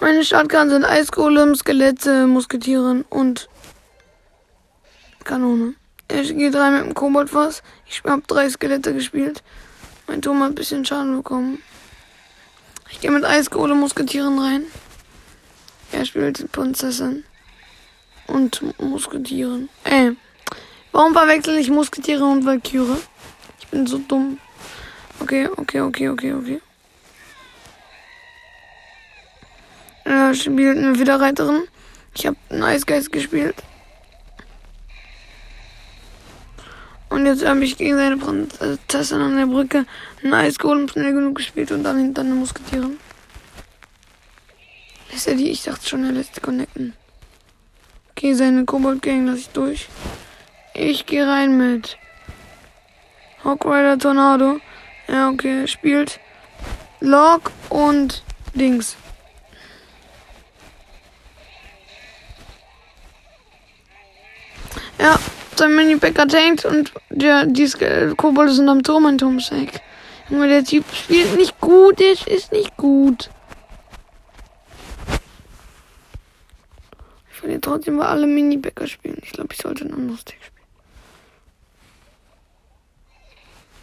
Meine 0.00 0.24
Startkarten 0.24 0.70
sind 0.70 0.84
Eisgolem, 0.84 1.54
Skelette, 1.54 2.26
Musketieren 2.26 3.02
und 3.08 3.48
Kanone. 5.22 5.74
Ich 6.10 6.36
gehe 6.36 6.50
drei 6.50 6.70
mit 6.70 6.84
dem 6.84 6.94
Koboldfass. 6.94 7.62
Ich 7.86 8.02
habe 8.04 8.22
drei 8.26 8.50
Skelette 8.50 8.92
gespielt. 8.92 9.42
Mein 10.06 10.20
Turm 10.20 10.42
hat 10.42 10.50
ein 10.50 10.54
bisschen 10.54 10.84
Schaden 10.84 11.16
bekommen. 11.16 11.62
Ich 12.90 13.00
gehe 13.00 13.10
mit 13.10 13.24
Eisgolem, 13.24 13.78
Musketieren 13.80 14.38
rein. 14.38 14.66
Er 15.94 16.04
spielt 16.04 16.50
Prinzessin. 16.50 17.22
Und 18.26 18.62
Musketieren. 18.80 19.68
Äh. 19.84 20.12
Warum 20.90 21.12
verwechsel 21.12 21.56
ich 21.56 21.70
Musketiere 21.70 22.24
und 22.24 22.44
Valkyrie? 22.44 22.98
Ich 23.60 23.68
bin 23.68 23.86
so 23.86 23.98
dumm. 23.98 24.38
Okay, 25.20 25.48
okay, 25.56 25.80
okay, 25.80 26.08
okay, 26.08 26.32
okay. 26.32 26.60
Er 30.04 30.34
spielt 30.34 30.78
eine 30.78 30.98
Widerreiterin. 30.98 31.62
Ich 32.16 32.26
habe 32.26 32.36
einen 32.48 32.62
Eisgeist 32.62 33.12
gespielt. 33.12 33.56
Und 37.08 37.26
jetzt 37.26 37.46
habe 37.46 37.62
ich 37.62 37.76
gegen 37.76 37.96
seine 37.96 38.16
Prinzessin 38.16 39.20
an 39.20 39.36
der 39.36 39.46
Brücke 39.46 39.86
einen 40.22 40.34
Eisgolem 40.34 40.88
schnell 40.88 41.12
genug 41.12 41.36
gespielt 41.36 41.70
und 41.70 41.84
dann 41.84 41.98
hinter 41.98 42.22
eine 42.22 42.34
Musketieren. 42.34 42.98
Ist 45.14 45.28
er 45.28 45.34
die? 45.34 45.50
Ich 45.50 45.62
dachte 45.62 45.86
schon, 45.86 46.04
er 46.04 46.12
lässt 46.12 46.42
connecten. 46.42 46.92
Okay, 48.10 48.34
seine 48.34 48.64
Kobold-Gang 48.64 49.26
lasse 49.26 49.40
ich 49.40 49.48
durch. 49.50 49.88
Ich 50.74 51.06
gehe 51.06 51.26
rein 51.26 51.56
mit 51.56 51.96
Hawkrider 53.44 53.96
Tornado. 53.96 54.58
Ja, 55.06 55.28
okay, 55.28 55.68
spielt 55.68 56.18
Log 57.00 57.52
und 57.68 58.24
Dings. 58.54 58.96
Ja, 64.98 65.18
sein 65.54 65.76
Mini-Packer 65.76 66.26
tankt 66.26 66.64
und 66.64 66.92
der, 67.10 67.46
die 67.46 67.70
Kobolde 68.16 68.52
sind 68.52 68.68
am 68.68 68.82
Turm, 68.82 69.06
ein 69.06 69.18
Turm 69.18 69.38
ist 69.38 69.52
weg. 69.52 69.80
Junge, 70.28 70.48
der 70.48 70.64
Typ 70.64 70.84
spielt 70.92 71.36
nicht 71.36 71.60
gut, 71.60 72.00
der 72.00 72.12
ist 72.12 72.50
nicht 72.50 72.76
gut. 72.76 73.30
Will 77.44 77.60
trotzdem 77.60 77.96
mal 77.96 78.06
alle 78.06 78.26
Mini-Bäcker 78.26 78.86
spielen. 78.86 79.18
Ich 79.22 79.32
glaube, 79.32 79.52
ich 79.52 79.60
sollte 79.60 79.84
ein 79.84 79.92
anderes 79.92 80.24
Deck 80.24 80.38
spielen. 80.40 80.66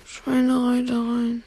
Schweinerei 0.03 0.81
da 0.81 0.95
rein. 0.95 1.43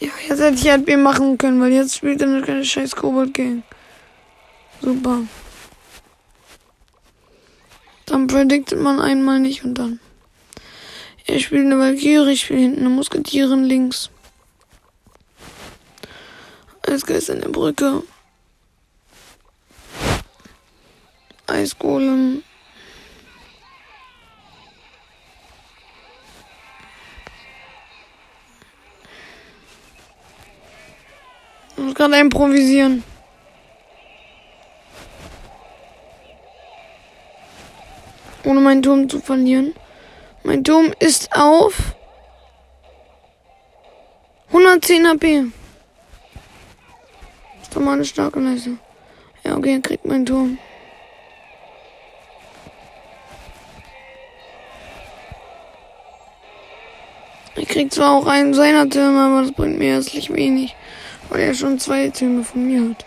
Ja, 0.00 0.10
jetzt 0.28 0.40
hätte 0.40 0.56
ich 0.56 0.68
halt 0.68 0.86
B 0.86 0.96
machen 0.96 1.38
können, 1.38 1.60
weil 1.60 1.70
jetzt 1.70 1.96
spielt 1.96 2.20
er 2.20 2.26
nur 2.26 2.42
keine 2.42 2.64
scheiß 2.64 2.96
Kobold-Gang. 2.96 3.62
Super. 4.82 5.20
Dann 8.06 8.26
prediktet 8.26 8.80
man 8.80 9.00
einmal 9.00 9.38
nicht 9.38 9.62
und 9.62 9.74
dann. 9.74 10.00
Er 11.26 11.38
spielt 11.38 11.66
eine 11.66 11.78
Valkyrie, 11.78 12.32
ich 12.32 12.40
spiele 12.40 12.60
hinten 12.60 12.80
eine 12.80 12.88
Musketierin 12.88 13.62
links. 13.62 14.10
Als 16.82 17.06
Geist 17.06 17.30
an 17.30 17.40
der 17.40 17.50
Brücke. 17.50 18.02
Eisgolem. 21.50 22.42
Ich 31.76 31.82
muss 31.82 31.94
gerade 31.94 32.18
improvisieren. 32.18 33.02
Ohne 38.44 38.60
meinen 38.60 38.82
Turm 38.82 39.08
zu 39.08 39.20
verlieren. 39.20 39.74
Mein 40.42 40.64
Turm 40.64 40.92
ist 40.98 41.34
auf 41.36 41.94
110 44.48 45.06
HP. 45.06 45.44
Ist 47.62 47.76
doch 47.76 47.80
mal 47.80 47.92
eine 47.92 48.04
starke 48.04 48.40
Leistung. 48.40 48.78
Ja, 49.44 49.56
okay, 49.56 49.80
kriegt 49.80 50.04
meinen 50.04 50.26
Turm. 50.26 50.58
Er 57.60 57.66
kriegt 57.66 57.92
zwar 57.92 58.12
auch 58.12 58.26
einen 58.26 58.54
seiner 58.54 58.88
Türme, 58.88 59.20
aber 59.20 59.42
das 59.42 59.52
bringt 59.52 59.78
mir 59.78 59.92
herzlich 59.92 60.32
wenig, 60.32 60.74
weil 61.28 61.40
er 61.40 61.52
schon 61.52 61.78
zwei 61.78 62.08
Türme 62.08 62.42
von 62.42 62.66
mir 62.66 62.88
hat. 62.88 63.04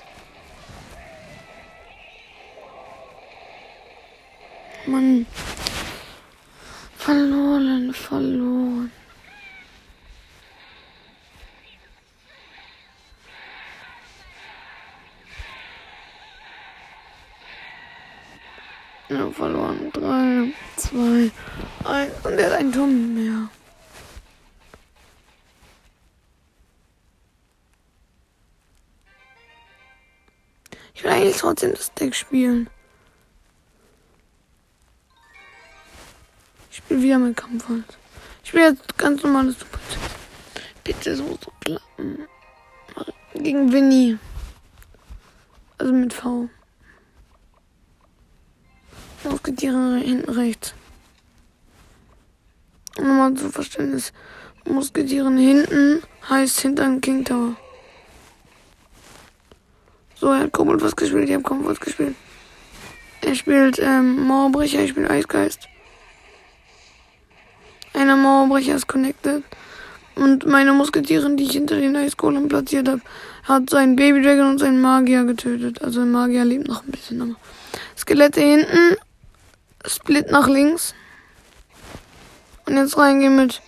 Mann. 4.86 5.26
Verloren, 6.98 7.94
verloren. 7.96 8.92
Ja, 19.10 19.32
verloren. 19.32 19.92
Drei, 19.94 20.54
zwei, 20.76 21.32
eins. 21.92 22.13
Und 22.24 22.34
er 22.34 22.46
hat 22.46 22.54
einen 22.60 22.72
Turm 22.72 23.16
mehr. 23.16 23.50
Will 31.34 31.39
trotzdem 31.39 31.72
das 31.72 31.93
Deck 31.93 32.15
spielen. 32.15 32.69
Ich 36.69 36.78
spiele 36.78 37.02
wieder 37.02 37.19
mit 37.19 37.38
Kampfholz. 37.38 37.86
Ich 38.43 38.50
spiele 38.50 38.69
jetzt 38.69 38.98
ganz 38.98 39.24
normales 39.24 39.60
Super. 39.60 39.80
Bitte 40.84 41.15
so, 41.15 41.38
so 41.41 41.52
klappen. 41.62 42.28
Gegen 43.36 43.72
Winnie. 43.72 44.19
Also 45.78 45.93
mit 45.93 46.13
V. 46.13 46.50
Musketiere 49.24 49.98
hinten 50.00 50.30
rechts. 50.30 50.74
Nochmal 52.98 53.34
zu 53.36 53.50
Verständnis. 53.50 54.13
Musketieren 54.65 55.38
hinten 55.38 56.04
heißt 56.30 56.60
hinter 56.60 56.84
dem 56.84 57.02
King 57.02 57.24
Tower. 57.24 57.56
So, 60.24 60.32
er 60.32 60.40
hat 60.40 60.54
Kobold 60.54 60.82
was 60.82 60.96
gespielt, 60.96 61.28
ich 61.28 61.34
habe 61.34 61.44
Kobold 61.44 61.68
was 61.68 61.82
gespielt. 61.82 62.16
Er 63.20 63.36
spielt 63.36 63.78
ähm, 63.80 64.26
Mauerbrecher, 64.26 64.82
ich 64.82 64.92
spiele 64.92 65.10
Eisgeist. 65.10 65.68
Einer 67.94 68.16
Mauerbrecher 68.16 68.76
ist 68.76 68.88
connected. 68.88 69.44
Und 70.16 70.46
meine 70.46 70.72
Musketiere, 70.72 71.36
die 71.36 71.44
ich 71.44 71.52
hinter 71.52 71.76
den 71.76 71.98
Eisgolem 71.98 72.48
platziert 72.48 72.88
habe, 72.88 73.02
hat 73.44 73.70
seinen 73.70 73.98
Babydragon 73.98 74.52
und 74.52 74.60
seinen 74.60 74.80
Magier 74.80 75.26
getötet. 75.26 75.82
Also 75.82 76.00
der 76.00 76.10
Magier 76.10 76.46
lebt 76.46 76.70
noch 76.70 76.86
ein 76.86 76.92
bisschen, 76.92 77.22
aber. 77.22 77.36
Skelette 77.98 78.40
hinten. 78.40 78.96
Split 79.86 80.32
nach 80.32 80.48
links. 80.48 80.96
Und 82.66 82.78
jetzt 82.78 82.98
reingehen 82.98 83.36
mit 83.36 83.62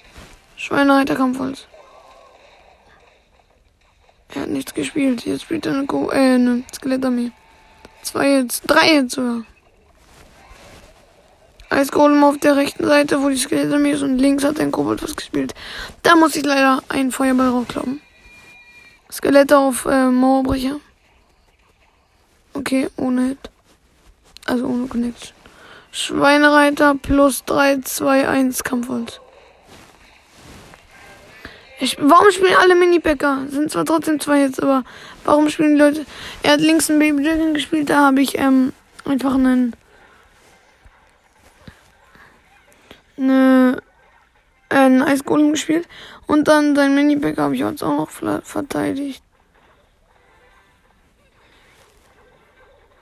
Schweinereiter 0.56 1.16
Kampfholz. 1.16 1.68
Er 4.36 4.42
hat 4.42 4.50
nichts 4.50 4.74
gespielt. 4.74 5.26
Jetzt 5.26 5.44
spielt 5.44 5.66
er 5.66 5.74
eine, 5.74 5.86
Go 5.86 6.12
äh, 6.12 6.36
eine 6.36 6.64
Skelettarmee. 6.74 7.32
Zwei 8.04 8.32
jetzt, 8.32 8.64
drei 8.68 8.94
jetzt 8.96 9.16
sogar. 9.16 9.44
Eisgolem 11.70 12.24
auf 12.24 12.38
der 12.38 12.58
rechten 12.58 12.86
Seite, 12.86 13.22
wo 13.22 13.30
die 13.30 13.38
Skelettarmee 13.38 13.92
ist, 13.92 14.04
und 14.04 14.18
links 14.20 14.44
hat 14.44 14.60
ein 14.60 14.72
Kobold 14.72 15.02
was 15.02 15.16
gespielt. 15.16 15.56
Da 16.04 16.16
muss 16.16 16.36
ich 16.36 16.46
leider 16.46 16.84
einen 16.90 17.12
Feuerball 17.12 17.50
raufkloppen. 17.50 18.02
Skelette 19.12 19.58
auf 19.58 19.86
äh, 19.86 20.10
Mauerbrecher. 20.10 20.80
Okay, 22.54 22.90
ohne 22.98 23.30
Hit. 23.30 23.50
Also 24.46 24.68
ohne 24.68 24.88
Connection. 24.88 25.34
Schweinereiter 25.92 26.96
plus 26.96 27.46
3, 27.46 27.80
2, 27.80 28.28
1 28.28 28.64
Kampfholz. 28.64 29.22
Ich, 31.80 31.98
warum 32.00 32.32
spielen 32.32 32.56
alle 32.56 32.76
Mini-Bäcker? 32.76 33.48
Sind 33.50 33.70
zwar 33.70 33.84
trotzdem 33.84 34.20
zwei 34.20 34.40
jetzt, 34.40 34.64
aber 34.64 34.84
warum 35.26 35.50
spielen 35.50 35.76
die 35.76 35.82
Leute? 35.82 36.06
Er 36.42 36.54
hat 36.54 36.62
links 36.62 36.90
einen 36.90 37.00
Baby 37.00 37.24
Dragon 37.24 37.54
gespielt, 37.54 37.90
da 37.90 38.06
habe 38.06 38.22
ich 38.22 38.38
ähm, 38.38 38.72
einfach 39.04 39.34
einen. 39.34 39.76
Eine, 43.18 43.82
äh, 44.70 44.76
einen 44.76 45.02
Eisgolem 45.02 45.52
gespielt. 45.52 45.88
Und 46.28 46.48
dann 46.48 46.76
sein 46.76 46.96
Mini-Bäcker 46.96 47.44
habe 47.44 47.56
ich 47.56 47.62
jetzt 47.62 47.84
auch 47.84 47.98
noch 47.98 48.10
verteidigt. 48.44 49.22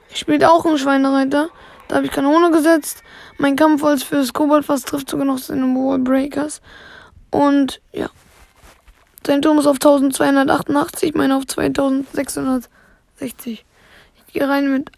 Ich 0.10 0.20
spiele 0.20 0.52
auch 0.52 0.66
einen 0.66 0.78
Schweinereiter. 0.78 1.50
Da 1.88 1.96
habe 1.96 2.06
ich 2.06 2.12
Kanone 2.12 2.52
gesetzt. 2.52 3.04
Mein 3.38 3.56
Kampfholz 3.56 4.04
fürs 4.04 4.34
Koboldfass 4.34 4.84
trifft 4.84 5.10
sogar 5.10 5.26
noch 5.26 5.38
seine 5.38 5.66
Wall 5.76 6.00
Breakers. 6.00 6.62
Und 7.32 7.82
ja. 7.92 8.10
Sein 9.26 9.42
Turm 9.42 9.58
ist 9.58 9.68
auf 9.68 9.78
1288, 9.78 11.16
meine 11.16 11.38
auf 11.38 11.48
2660. 11.48 12.06
Ich 13.18 13.66
gehe 14.34 14.50
rein 14.50 14.72
mit 14.72 14.92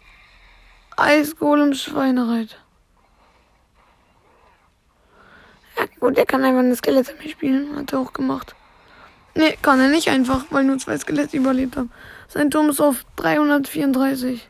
Eisgolem 0.96 1.74
Schweinereiter. 1.74 2.56
Ja 5.78 5.84
gut, 6.00 6.18
er 6.18 6.26
kann 6.26 6.42
einfach 6.42 6.60
eine 6.60 6.74
Skelettarmee 6.74 7.28
spielen. 7.28 7.76
Hat 7.76 7.92
er 7.92 8.00
auch 8.00 8.12
gemacht. 8.12 8.56
Nee, 9.34 9.56
kann 9.62 9.78
er 9.78 9.88
nicht 9.88 10.08
einfach, 10.08 10.46
weil 10.50 10.64
nur 10.64 10.78
zwei 10.78 10.96
Skelette 10.96 11.36
überlebt 11.36 11.76
haben. 11.76 11.92
Sein 12.28 12.50
Turm 12.50 12.70
ist 12.70 12.80
auf 12.80 13.04
334. 13.16 14.48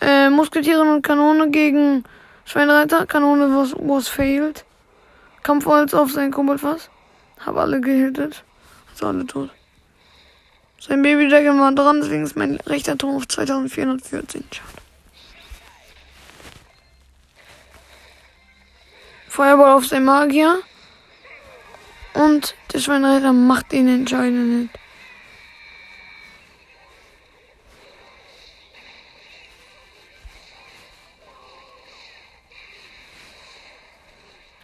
Äh, 0.00 0.30
Musketieren 0.30 0.88
und 0.88 1.02
Kanone 1.02 1.50
gegen 1.50 2.04
Schweinereiter. 2.44 3.06
Kanone 3.06 3.54
was, 3.54 3.74
was 3.76 4.08
failed. 4.08 4.64
Kampfholz 5.42 5.92
auf 5.92 6.12
sein 6.12 6.30
Koboldfass. 6.30 6.88
Hab 7.44 7.56
alle 7.56 7.80
gehittet. 7.80 8.44
Also 8.92 9.06
alle 9.06 9.26
tot. 9.26 9.50
Sein 10.80 11.02
Baby 11.02 11.28
Dragon 11.28 11.60
war 11.60 11.72
dran, 11.72 12.00
deswegen 12.00 12.24
ist 12.24 12.36
mein 12.36 12.56
rechter 12.66 12.98
Turm 12.98 13.16
auf 13.16 13.28
2414. 13.28 14.44
Schade. 14.50 14.82
Feuerball 19.28 19.72
auf 19.72 19.86
sein 19.86 20.04
Magier. 20.04 20.60
Und 22.14 22.54
der 22.72 22.80
Schweinereiter 22.80 23.32
macht 23.32 23.72
den 23.72 23.88
entscheidenden. 23.88 24.70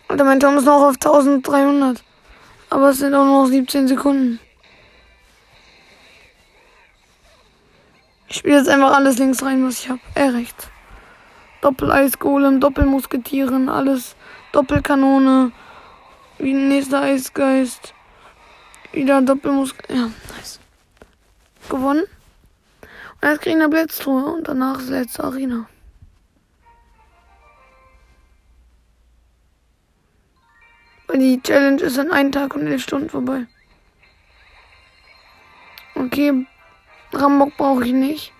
Alter, 0.09 0.25
mein 0.25 0.41
Turm 0.41 0.59
ist 0.59 0.65
noch 0.65 0.83
auf 0.83 0.95
1300. 0.97 2.03
Aber 2.71 2.91
es 2.91 2.99
sind 2.99 3.15
auch 3.15 3.25
noch 3.25 3.47
17 3.47 3.89
Sekunden. 3.89 4.41
Ich 8.29 8.37
spiele 8.37 8.59
jetzt 8.59 8.69
einfach 8.69 8.95
alles 8.95 9.19
links 9.19 9.43
rein, 9.43 9.67
was 9.67 9.81
ich 9.81 9.89
habe. 9.89 10.01
Äh, 10.15 10.29
rechts. 10.29 10.69
Doppel-Eisgolem, 11.63 12.61
Doppelmusketieren, 12.61 13.69
alles. 13.69 14.17
Doppelkanone. 14.53 15.53
Wie 16.39 16.53
nächster 16.53 17.01
Eisgeist. 17.01 17.95
Wieder 18.93 19.23
Doppelmusk. 19.23 19.77
Ja, 19.89 20.11
nice. 20.37 20.61
Gewonnen. 21.69 22.05
Und 23.21 23.29
jetzt 23.29 23.43
kriegen 23.43 23.61
wir 23.61 23.69
Blitztruhe 23.69 24.25
und 24.25 24.47
danach 24.47 24.79
ist 24.79 24.91
letzte 24.91 25.25
Arena. 25.25 25.69
Weil 31.09 31.19
die 31.19 31.43
Challenge 31.43 31.83
ist 31.83 31.97
in 31.97 32.13
einem 32.13 32.31
Tag 32.31 32.55
und 32.55 32.67
elf 32.67 32.83
Stunden 32.83 33.09
vorbei. 33.09 33.47
Okay, 35.95 36.47
Rambock 37.13 37.57
brauche 37.57 37.85
ich 37.85 37.93
nicht. 37.93 38.33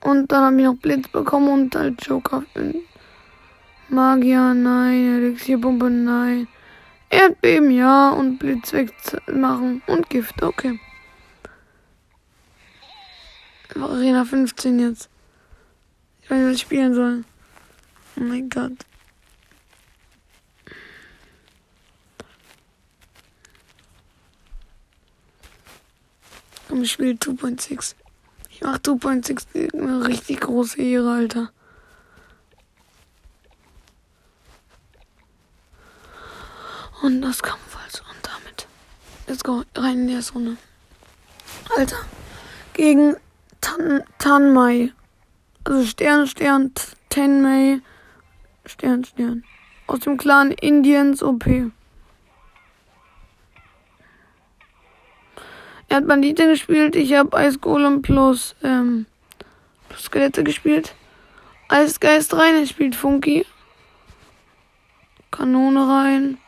Und 0.00 0.30
dann 0.32 0.44
habe 0.44 0.56
ich 0.56 0.64
noch 0.64 0.76
Blitz 0.76 1.08
bekommen 1.08 1.48
und 1.48 1.74
halt 1.74 2.06
Joker. 2.06 2.44
Magier, 3.88 4.54
nein. 4.54 5.16
Elixierpumpe, 5.16 5.90
nein. 5.90 6.46
Erdbeben, 7.10 7.70
ja. 7.70 8.10
Und 8.10 8.38
Blitz 8.38 8.72
wegmachen. 8.72 9.82
Und 9.86 10.08
Gift, 10.08 10.42
okay. 10.42 10.78
Arena 13.74 14.24
15 14.24 14.78
jetzt. 14.78 15.10
Ich 16.22 16.30
weiß 16.30 16.38
nicht, 16.38 16.46
was 16.46 16.54
ich 16.54 16.60
spielen 16.62 16.94
soll. 16.94 17.24
Oh 18.16 18.20
mein 18.20 18.48
Gott. 18.48 18.86
Und 26.74 26.82
ich 26.82 26.90
spiele 26.90 27.12
2.6. 27.12 27.94
Ich 28.50 28.60
mach 28.62 28.78
2.6 28.78 29.74
eine 29.80 30.08
richtig 30.08 30.40
große 30.40 30.82
Ehre, 30.82 31.12
Alter. 31.12 31.52
Und 37.00 37.22
das 37.22 37.44
Kampfholz. 37.44 38.00
Und 38.00 38.18
damit. 38.22 38.66
Let's 39.28 39.44
go. 39.44 39.62
Rein 39.76 40.00
in 40.00 40.08
die 40.08 40.20
Sonne. 40.20 40.56
Alter. 41.76 41.98
Gegen 42.72 43.14
Tan 43.60 44.02
Tanmai. 44.18 44.92
Also 45.62 45.86
Stern, 45.86 46.26
Stern, 46.26 46.72
Tenmei. 47.08 47.82
Stern, 48.66 49.04
Stern. 49.04 49.44
Aus 49.86 50.00
dem 50.00 50.16
Clan 50.16 50.50
Indians 50.50 51.22
OP. 51.22 51.44
Er 55.94 55.98
hat 55.98 56.08
Banditen 56.08 56.48
gespielt. 56.48 56.96
Ich 56.96 57.14
habe 57.14 57.36
Eisgolem 57.36 58.02
plus, 58.02 58.56
ähm, 58.64 59.06
plus 59.88 60.02
Skelette 60.02 60.42
gespielt. 60.42 60.92
Eisgeist 61.68 62.34
rein. 62.34 62.56
Er 62.56 62.66
spielt 62.66 62.96
Funky. 62.96 63.46
Kanone 65.30 65.88
rein. 65.88 66.38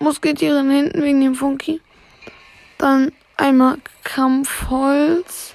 Musketieren 0.00 0.68
hinten 0.68 1.00
wegen 1.00 1.20
dem 1.20 1.36
Funky. 1.36 1.80
Dann 2.78 3.12
einmal 3.36 3.78
Kampfholz. 4.02 5.54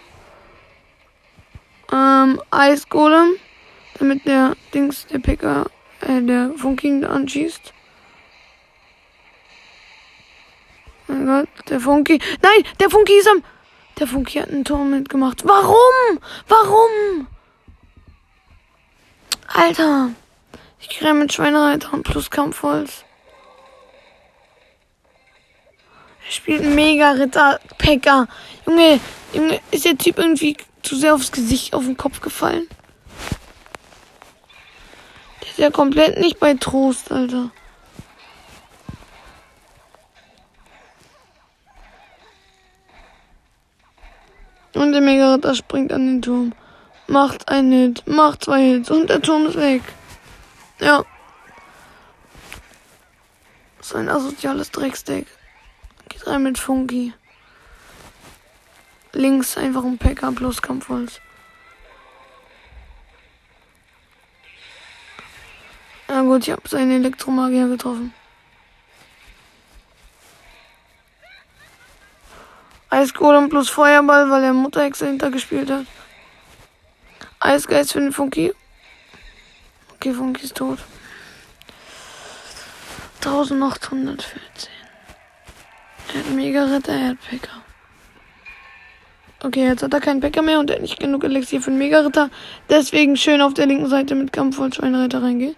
Ähm, 1.91 2.41
Eisgolem, 2.49 3.31
damit 3.95 4.25
der 4.25 4.55
Dings, 4.73 5.05
der 5.07 5.19
Picker, 5.19 5.69
äh, 5.99 6.21
der 6.21 6.53
Funky 6.55 7.03
anschießt. 7.03 7.73
Mein 11.09 11.25
Gott, 11.25 11.49
der 11.69 11.79
Funky. 11.79 12.19
Nein, 12.41 12.63
der 12.79 12.89
Funky 12.91 13.17
ist 13.17 13.27
am. 13.27 13.43
Der 13.97 14.05
Funky 14.05 14.39
hat 14.39 14.49
einen 14.49 14.63
Tor 14.63 14.85
mitgemacht. 14.85 15.43
Warum? 15.43 16.19
Warum? 16.47 17.27
Alter. 19.47 20.11
Ich 20.79 20.89
kriege 20.89 21.13
mit 21.15 21.33
Schweinereiter 21.33 21.93
und 21.93 22.03
plus 22.03 22.29
Kampfholz. 22.29 23.03
Er 26.27 26.31
spielt 26.31 26.61
einen 26.61 26.75
Mega-Ritter-Packer. 26.75 28.27
Junge, 28.67 28.99
Junge, 29.33 29.59
ist 29.71 29.85
der 29.85 29.97
Typ 29.97 30.19
irgendwie 30.19 30.57
zu 30.83 30.95
sehr 30.95 31.15
aufs 31.15 31.31
Gesicht, 31.31 31.73
auf 31.73 31.85
den 31.85 31.97
Kopf 31.97 32.21
gefallen? 32.21 32.67
Der 35.41 35.49
ist 35.49 35.57
ja 35.57 35.71
komplett 35.71 36.19
nicht 36.19 36.39
bei 36.39 36.53
Trost, 36.53 37.11
Alter. 37.11 37.49
Und 44.79 44.93
der 44.93 45.01
Mega-Ritter 45.01 45.55
springt 45.55 45.91
an 45.91 46.07
den 46.07 46.21
Turm. 46.21 46.53
Macht 47.07 47.49
einen 47.49 47.73
Hit, 47.73 48.07
macht 48.07 48.45
zwei 48.45 48.61
Hits 48.61 48.89
und 48.89 49.09
der 49.09 49.21
Turm 49.21 49.47
ist 49.47 49.57
weg. 49.57 49.81
Ja. 50.79 51.03
So 53.81 53.97
ein 53.97 54.07
asoziales 54.07 54.71
Drecksdeck. 54.71 55.27
Geht 56.07 56.25
rein 56.25 56.43
mit 56.43 56.57
Funky. 56.57 57.13
Links 59.11 59.57
einfach 59.57 59.83
ein 59.83 59.97
Packer 59.97 60.31
plus 60.31 60.61
Kampfholz. 60.61 61.19
Na 66.07 66.21
gut, 66.21 66.47
ich 66.47 66.53
habe 66.53 66.69
seinen 66.69 66.91
Elektromagier 66.91 67.67
getroffen. 67.67 68.13
Eisgolem 72.89 73.49
plus 73.49 73.69
Feuerball, 73.69 74.29
weil 74.29 74.43
er 74.43 74.53
Mutterhexe 74.53 75.07
hintergespielt 75.07 75.69
hat. 75.69 75.85
Eisgeist 77.39 77.93
für 77.93 77.99
den 77.99 78.11
Funky. 78.11 78.53
Okay, 79.95 80.13
Funky 80.13 80.43
ist 80.43 80.55
tot. 80.55 80.79
1814. 83.17 84.39
Er 86.13 86.19
hat 86.19 86.29
mega 86.31 86.63
Ritter, 86.63 86.93
er 86.93 87.09
hat 87.09 87.17
Packer. 87.29 87.61
Okay, 89.41 89.67
jetzt 89.67 89.83
hat 89.83 89.93
er 89.93 90.01
keinen 90.01 90.19
Packer 90.19 90.41
mehr 90.41 90.59
und 90.59 90.69
er 90.69 90.77
hat 90.77 90.81
nicht 90.81 90.99
genug 90.99 91.23
Elixier 91.23 91.61
für 91.61 91.69
den 91.69 91.77
Mega-Ritter. 91.79 92.29
Deswegen 92.69 93.15
schön 93.15 93.41
auf 93.41 93.53
der 93.53 93.67
linken 93.67 93.87
Seite 93.87 94.15
mit 94.15 94.33
Kampfholz 94.33 94.75
Schweinereiter 94.75 95.23
reingehen. 95.23 95.55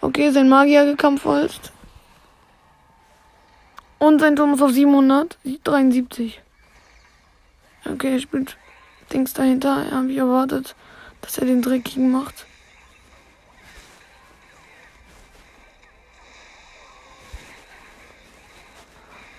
Okay, 0.00 0.30
sein 0.30 0.48
Magier 0.48 0.86
gekampfholzt. 0.86 1.72
Und 3.98 4.20
sein 4.20 4.36
Turm 4.36 4.54
ist 4.54 4.62
auf 4.62 4.70
773. 4.70 6.40
Okay, 7.90 8.14
er 8.14 8.20
spielt 8.20 8.56
Dings 9.12 9.32
dahinter. 9.32 9.84
Ja, 9.88 9.96
habe 9.96 10.10
ich 10.10 10.18
erwartet, 10.18 10.74
dass 11.22 11.38
er 11.38 11.46
den 11.46 11.62
dreckigen 11.62 12.10
macht. 12.10 12.46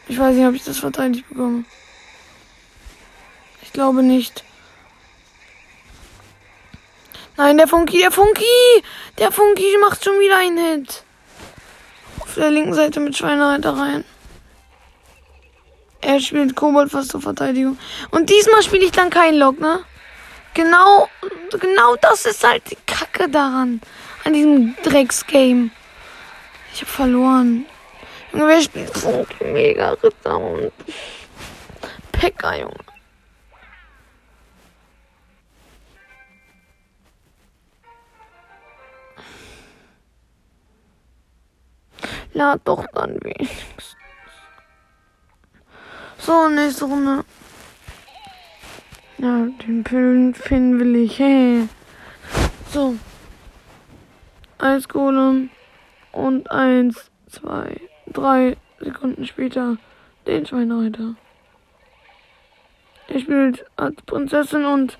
Ich 0.07 0.17
weiß 0.17 0.35
nicht, 0.35 0.47
ob 0.47 0.55
ich 0.55 0.63
das 0.63 0.79
verteidigt 0.79 1.29
bekomme. 1.29 1.65
Ich 3.61 3.71
glaube 3.71 4.01
nicht. 4.01 4.43
Nein, 7.37 7.57
der 7.57 7.67
Funky, 7.67 7.99
der 7.99 8.11
Funky! 8.11 8.43
Der 9.19 9.31
Funky 9.31 9.77
macht 9.79 10.03
schon 10.03 10.19
wieder 10.19 10.37
einen 10.37 10.57
Hit. 10.57 11.03
Auf 12.21 12.33
der 12.33 12.49
linken 12.49 12.73
Seite 12.73 12.99
mit 12.99 13.15
Schweinereiter 13.15 13.77
rein. 13.77 14.03
Er 16.01 16.19
spielt 16.19 16.55
Kobold 16.55 16.91
fast 16.91 17.11
zur 17.11 17.21
Verteidigung. 17.21 17.77
Und 18.11 18.29
diesmal 18.29 18.63
spiele 18.63 18.85
ich 18.85 18.91
dann 18.91 19.09
keinen 19.09 19.37
Lock, 19.37 19.59
ne? 19.59 19.83
Genau, 20.53 21.07
genau 21.51 21.95
das 22.01 22.25
ist 22.25 22.43
halt 22.43 22.63
die 22.71 22.77
Kacke 22.85 23.29
daran. 23.29 23.81
An 24.23 24.33
diesem 24.33 24.75
Drecksgame. 24.83 25.69
Ich 26.73 26.81
habe 26.81 26.91
verloren. 26.91 27.65
Junge, 28.31 28.47
wer 28.47 28.61
spielt 28.61 28.95
so 28.95 29.25
mega 29.41 29.91
Ritter 29.91 30.37
und 30.37 30.71
Pekka, 32.11 32.55
Junge. 32.55 32.73
Lad 42.33 42.61
doch 42.63 42.85
dann 42.93 43.17
wenigstens. 43.23 43.98
So, 46.19 46.49
nächste 46.49 46.85
Runde. 46.85 47.23
Ja, 49.17 49.47
den 49.65 50.33
Finn 50.33 50.79
will 50.79 50.95
ich. 50.97 51.17
Hey. 51.17 51.67
So. 52.71 52.95
Eisgolem. 54.57 55.49
Und 56.11 56.51
eins, 56.51 57.09
zwei, 57.29 57.79
drei 58.07 58.57
Sekunden 58.79 59.25
später 59.25 59.77
den 60.27 60.45
Schweinereiter. 60.45 61.15
Er 63.07 63.19
spielt 63.19 63.65
als 63.77 64.01
Prinzessin 64.01 64.65
und 64.65 64.99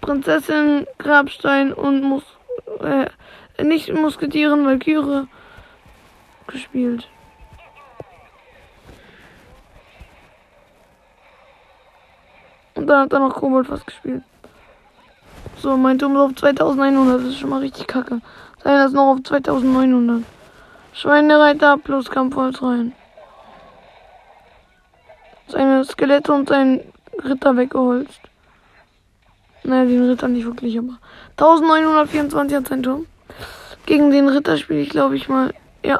Prinzessin 0.00 0.86
Grabstein 0.98 1.72
und 1.72 2.02
muss 2.02 2.24
äh, 2.80 3.08
nicht 3.62 3.92
Musketieren 3.92 4.64
Valkyrie 4.66 5.26
gespielt. 6.46 7.08
Und 12.78 12.86
dann 12.86 13.00
hat 13.00 13.12
er 13.12 13.18
noch 13.18 13.34
Kobold 13.34 13.68
was 13.68 13.84
gespielt. 13.84 14.22
So, 15.56 15.76
mein 15.76 15.98
Turm 15.98 16.14
ist 16.14 16.20
auf 16.20 16.34
2100. 16.36 17.20
Das 17.20 17.28
ist 17.28 17.38
schon 17.40 17.50
mal 17.50 17.58
richtig 17.58 17.88
kacke. 17.88 18.20
Sein 18.62 18.86
ist 18.86 18.92
noch 18.92 19.14
auf 19.14 19.22
2900. 19.24 20.22
Schweinereiter 20.92 21.76
plus 21.76 22.08
Kampfholz 22.08 22.62
rein. 22.62 22.92
Seine 25.48 25.84
Skelette 25.84 26.32
und 26.32 26.48
sein 26.48 26.84
Ritter 27.24 27.56
weggeholzt. 27.56 28.20
Naja, 29.64 29.84
den 29.84 30.08
Ritter 30.08 30.28
nicht 30.28 30.46
wirklich, 30.46 30.78
aber 30.78 30.98
1924 31.32 32.56
hat 32.56 32.68
sein 32.68 32.84
Turm. 32.84 33.06
Gegen 33.86 34.12
den 34.12 34.28
Ritter 34.28 34.56
spiele 34.56 34.82
ich, 34.82 34.90
glaube 34.90 35.16
ich, 35.16 35.28
mal. 35.28 35.52
Ja, 35.84 35.98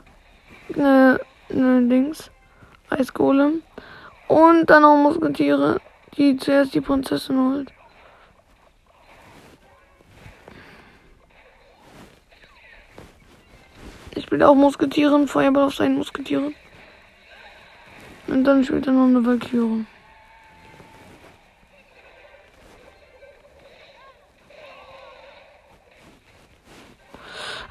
ne, 0.76 1.18
ne 1.48 1.88
Dings. 1.88 2.30
Eisgolem. 2.88 3.62
Und 4.28 4.70
dann 4.70 4.82
noch 4.82 4.96
Musketiere, 4.96 5.80
die 6.18 6.37
zuerst 6.37 6.74
die 6.74 6.81
Prinzessin 6.81 7.38
holt. 7.38 7.72
Ich 14.14 14.24
spiele 14.24 14.48
auch 14.48 14.54
Musketieren, 14.54 15.28
Feuerball 15.28 15.64
auf 15.64 15.76
seinen 15.76 15.96
Musketieren. 15.96 16.54
Und 18.26 18.44
dann 18.44 18.64
spielt 18.64 18.87
er 18.87 18.92
noch 18.92 19.07
eine 19.07 19.24
Valkyrie. 19.24 19.87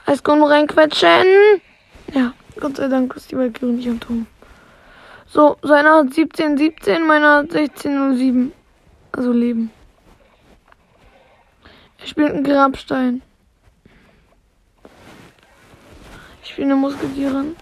Eisgolem 0.05 0.43
reinquetschen. 0.43 1.62
Ja. 2.13 2.33
Gott 2.60 2.77
sei 2.77 2.88
Dank 2.88 3.13
ist 3.15 3.29
die 3.29 3.38
Valkyrie 3.38 3.73
nicht 3.73 3.89
am 3.89 3.99
Turm. 3.99 4.25
So, 5.29 5.57
seiner 5.61 5.95
hat 5.95 6.13
17, 6.13 6.57
17, 6.57 7.05
meiner 7.05 7.37
hat 7.37 7.51
16, 7.51 8.17
07. 8.17 8.53
Also 9.11 9.31
Leben. 9.33 9.71
Er 11.99 12.07
spielt 12.07 12.31
einen 12.31 12.43
Grabstein. 12.43 13.21
Ich 16.41 16.51
spiele 16.51 16.67
eine 16.67 16.75
Musketierin. 16.75 17.55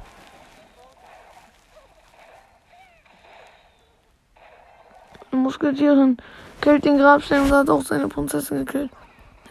Eine 5.31 5.41
Musketierin 5.41 6.17
killt 6.61 6.85
den 6.85 6.97
Grabstein 6.97 7.41
und 7.41 7.51
hat 7.51 7.69
auch 7.69 7.81
seine 7.81 8.07
Prinzessin 8.07 8.65
gekillt. 8.65 8.91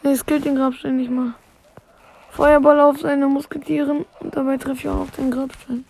Nee, 0.02 0.12
es 0.12 0.24
killt 0.24 0.44
den 0.44 0.54
Grabstein 0.54 0.98
nicht 0.98 1.10
mal. 1.10 1.34
Feuerball 2.30 2.78
auf 2.80 3.00
seine 3.00 3.26
Musketieren 3.26 4.04
und 4.20 4.36
dabei 4.36 4.56
treffe 4.56 4.80
ich 4.80 4.88
auch 4.88 5.00
auf 5.00 5.10
den 5.12 5.30
Grabstein. 5.30 5.84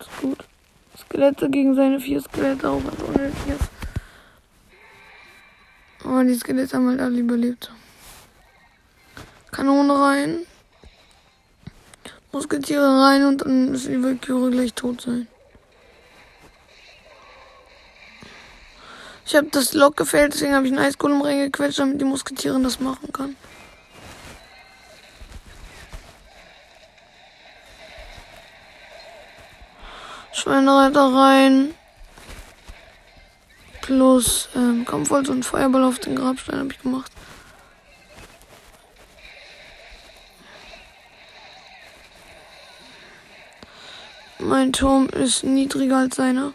Ist 0.00 0.20
gut. 0.20 0.51
Skelette 0.98 1.50
gegen 1.50 1.74
seine 1.74 2.00
vier 2.00 2.20
Skelette 2.20 2.68
auch 2.68 2.82
was 2.84 3.08
unnötiges. 3.08 3.60
Aber 6.04 6.24
die 6.24 6.34
Skelette 6.34 6.76
haben 6.76 6.88
halt 6.88 7.00
alle 7.00 7.18
überlebt. 7.18 7.70
Kanone 9.50 9.94
rein. 9.94 10.46
Musketiere 12.32 13.02
rein 13.02 13.26
und 13.26 13.42
dann 13.42 13.70
müssen 13.70 13.92
die 13.92 14.02
Valkyrie 14.02 14.50
gleich 14.50 14.74
tot 14.74 15.02
sein. 15.02 15.28
Ich 19.26 19.36
habe 19.36 19.48
das 19.50 19.72
Lock 19.72 19.96
gefällt, 19.96 20.34
deswegen 20.34 20.54
habe 20.54 20.66
ich 20.66 20.72
einen 20.72 20.84
Eisgolem 20.84 21.22
reingequetscht, 21.22 21.78
damit 21.78 22.00
die 22.00 22.04
Musketierin 22.04 22.64
das 22.64 22.80
machen 22.80 23.12
kann. 23.12 23.36
Schweinereiter 30.42 31.14
rein. 31.14 31.72
Plus 33.80 34.48
ähm, 34.56 34.84
Kampfholz 34.84 35.28
und 35.28 35.44
Feuerball 35.44 35.84
auf 35.84 36.00
den 36.00 36.16
Grabstein 36.16 36.58
habe 36.58 36.72
ich 36.72 36.80
gemacht. 36.80 37.12
Mein 44.40 44.72
Turm 44.72 45.08
ist 45.10 45.44
niedriger 45.44 45.98
als 45.98 46.16
seiner. 46.16 46.52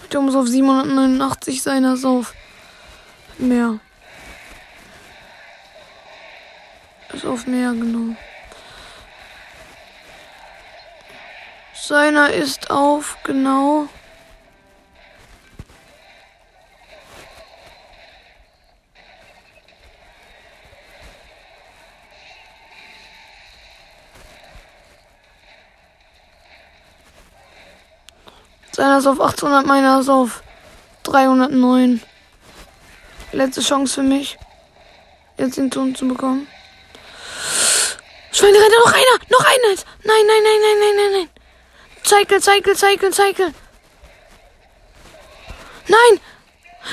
Mein 0.00 0.10
Turm 0.10 0.28
ist 0.28 0.34
auf 0.34 0.46
789, 0.46 1.62
seiner 1.62 1.94
ist 1.94 2.04
auf 2.04 2.34
mehr. 3.38 3.80
Ist 7.14 7.24
auf 7.24 7.46
mehr, 7.46 7.72
genau. 7.72 8.14
Seiner 11.90 12.32
ist 12.32 12.70
auf 12.70 13.16
genau. 13.24 13.88
Seiner 28.70 28.98
ist 28.98 29.08
auf 29.08 29.20
800, 29.20 29.66
meiner 29.66 29.98
ist 29.98 30.08
auf 30.08 30.44
309. 31.02 32.00
Letzte 33.32 33.62
Chance 33.62 33.94
für 33.94 34.02
mich, 34.04 34.38
jetzt 35.38 35.56
den 35.56 35.72
Ton 35.72 35.96
zu 35.96 36.06
bekommen. 36.06 36.46
Schweinereiter, 38.30 38.78
noch 38.84 38.92
einer! 38.92 39.18
Noch 39.28 39.44
einer! 39.44 39.82
Nein, 40.04 40.24
nein, 40.28 40.42
nein, 40.44 40.60
nein, 40.62 40.78
nein, 40.78 40.96
nein, 40.96 41.12
nein! 41.14 41.39
Cycle, 42.10 42.40
cycle, 42.40 42.74
cycle, 42.74 43.12
cycle. 43.12 43.54
Nein! 45.86 46.20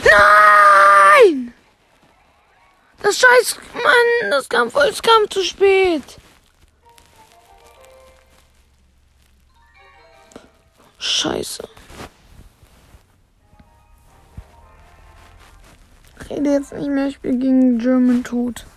Nein! 0.03 1.53
Das 3.01 3.17
Scheiß, 3.17 3.59
Mann, 3.73 4.29
das 4.29 4.47
kam 4.47 4.69
voll, 4.69 4.85
es 4.89 5.01
kam 5.01 5.27
zu 5.27 5.41
spät. 5.43 6.03
Scheiße. 10.99 11.67
Ich 16.21 16.29
rede 16.29 16.51
jetzt 16.51 16.73
nicht 16.73 16.89
mehr, 16.89 17.07
ich 17.07 17.19
bin 17.21 17.39
gegen 17.39 17.79
German 17.79 18.23
tot. 18.23 18.67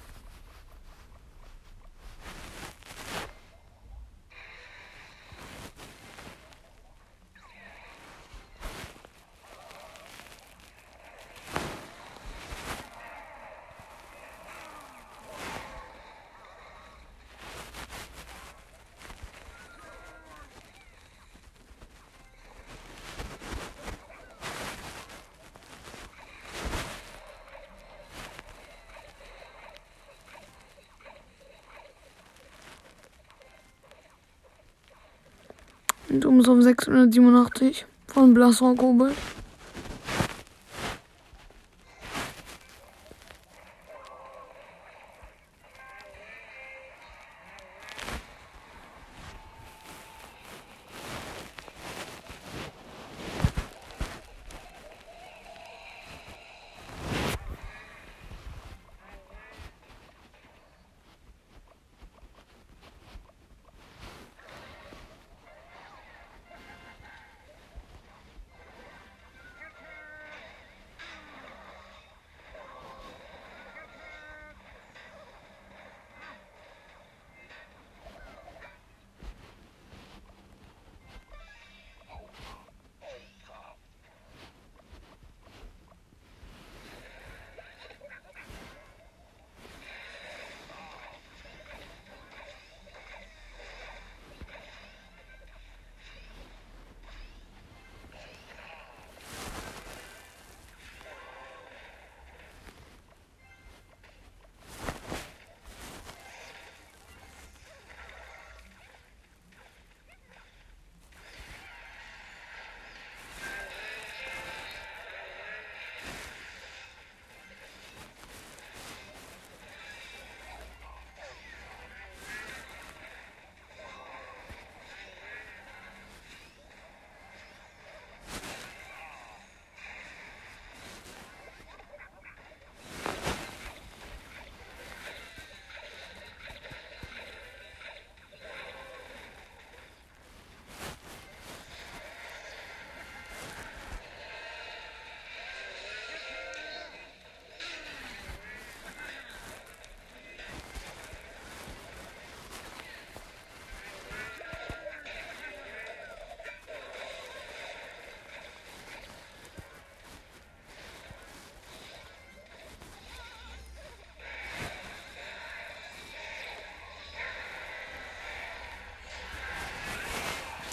Und 36.11 36.27
um 36.27 36.42
so 36.42 36.61
687 36.61 37.87
von 38.09 38.35
Blasrock 38.35 38.79
Kobold. 38.79 39.14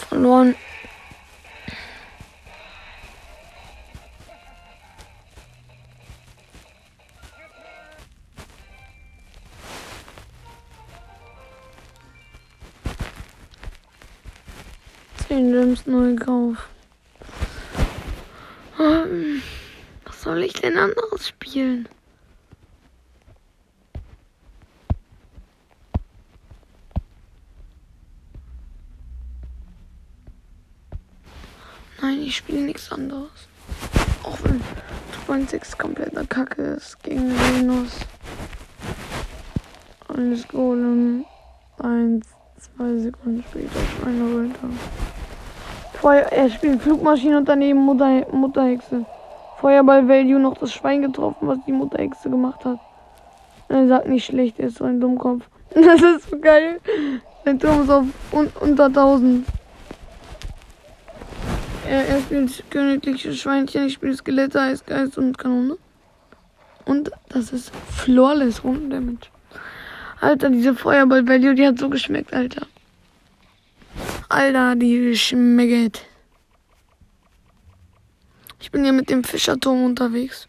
Verloren. 0.08 0.54
Zehn 15.28 15.52
Gems 15.52 15.86
neu 15.86 16.14
gekauft. 16.14 16.68
Ähm, 18.80 19.42
was 20.04 20.22
soll 20.22 20.42
ich 20.42 20.54
denn 20.54 20.78
anderes 20.78 21.28
spielen? 21.28 21.88
Nein, 32.18 32.26
ich 32.26 32.36
spiele 32.36 32.62
nichts 32.62 32.90
anderes. 32.90 33.30
Auch 34.24 34.36
wenn 34.42 34.60
2.6 35.28 35.78
kompletter 35.78 36.26
Kacke 36.26 36.62
ist 36.62 37.00
gegen 37.04 37.30
Venus. 37.30 38.00
Alles 40.08 40.48
Golem. 40.48 41.24
Eins, 41.78 42.26
zwei 42.58 42.96
Sekunden 42.98 43.44
später 43.48 43.78
Schweine 43.96 44.22
runter. 44.22 44.68
Feuer, 45.94 46.22
er 46.22 46.50
spielt 46.50 46.82
Flugmaschine 46.82 47.38
und 47.38 47.48
daneben 47.48 47.78
Mutter, 47.78 48.26
Mutterhexe. 48.32 49.04
Feuerball 49.60 50.08
Value 50.08 50.40
noch 50.40 50.58
das 50.58 50.72
Schwein 50.72 51.02
getroffen, 51.02 51.46
was 51.46 51.58
die 51.66 51.72
Mutterhexe 51.72 52.28
gemacht 52.28 52.64
hat. 52.64 52.80
Er 53.68 53.86
sagt 53.86 54.08
nicht 54.08 54.24
schlecht, 54.24 54.58
er 54.58 54.68
ist 54.68 54.78
so 54.78 54.84
ein 54.84 55.00
Dummkopf. 55.00 55.44
Das 55.74 56.02
ist 56.02 56.30
so 56.30 56.38
geil. 56.38 56.80
Der 57.46 57.58
Turm 57.58 57.82
ist 57.82 57.90
auf 57.90 58.06
un 58.32 58.48
unter 58.60 58.86
1000. 58.86 59.46
Er, 61.88 62.06
er 62.06 62.20
spielt 62.20 62.70
königliche 62.70 63.32
Schweinchen, 63.32 63.86
ich 63.86 63.94
spiele 63.94 64.14
Skelette, 64.14 64.60
Eisgeist 64.60 65.16
und 65.16 65.38
Kanone. 65.38 65.78
Und 66.84 67.10
das 67.30 67.50
ist 67.50 67.72
flawless 67.96 68.62
Runden-Damage. 68.62 69.30
Alter, 70.20 70.50
diese 70.50 70.74
Feuerball-Value, 70.74 71.54
die 71.54 71.66
hat 71.66 71.78
so 71.78 71.88
geschmeckt, 71.88 72.34
Alter. 72.34 72.66
Alter, 74.28 74.76
die 74.76 75.16
schmeckt. 75.16 76.04
Ich 78.60 78.70
bin 78.70 78.84
hier 78.84 78.92
mit 78.92 79.08
dem 79.08 79.24
Fischerturm 79.24 79.82
unterwegs. 79.82 80.46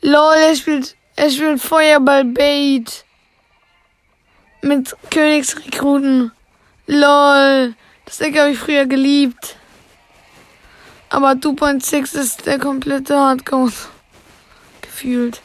LOL, 0.00 0.34
er 0.48 0.56
spielt, 0.56 0.96
er 1.14 1.30
spielt 1.30 1.60
Feuerball-Bait. 1.60 3.04
Mit 4.62 4.96
Königsrekruten. 5.10 6.32
LOL. 6.88 7.76
Das 8.04 8.18
Deck 8.18 8.38
habe 8.38 8.50
ich 8.50 8.58
früher 8.58 8.86
geliebt. 8.86 9.56
Aber 11.08 11.30
2.6 11.30 12.18
ist 12.18 12.46
der 12.46 12.58
komplette 12.58 13.16
Hardcore. 13.16 13.72
Gefühlt. 14.80 15.40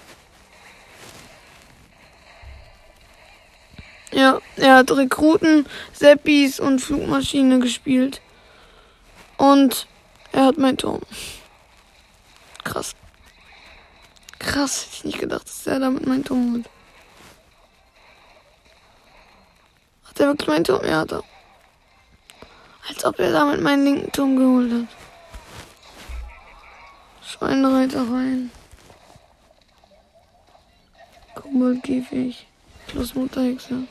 Ja, 4.12 4.39
er 4.55 4.78
hat 4.78 4.91
Rekruten, 4.91 5.68
Seppis 5.93 6.60
und 6.60 6.80
Flugmaschine 6.80 7.60
gespielt. 7.60 8.22
Und 9.38 9.88
er 10.32 10.45
hat 10.45 10.57
mein 10.57 10.78
Turm. 10.78 11.01
Krass. 12.64 12.95
Krass, 14.39 14.86
hätte 14.86 14.95
ich 14.95 15.03
nicht 15.05 15.20
gedacht, 15.20 15.45
dass 15.45 15.68
er 15.68 15.80
damit 15.80 16.07
mein 16.07 16.24
Turm 16.24 16.55
hat. 16.55 16.72
Hat 20.10 20.20
er 20.20 20.28
wirklich 20.28 20.47
mein 20.47 20.64
Turm? 20.64 20.84
Ja, 20.84 21.01
hat 21.01 21.12
er. 21.12 21.24
Als 22.89 23.05
ob 23.05 23.19
er 23.19 23.31
damit 23.31 23.61
meinen 23.61 23.83
linken 23.83 24.11
Turm 24.11 24.35
geholt 24.35 24.71
hat. 24.73 24.87
Schweinereiter 27.21 28.01
rein. 28.01 28.49
Koboldkäfig. 31.35 32.47
Plus 32.87 33.13
Mutterhexe. 33.13 33.83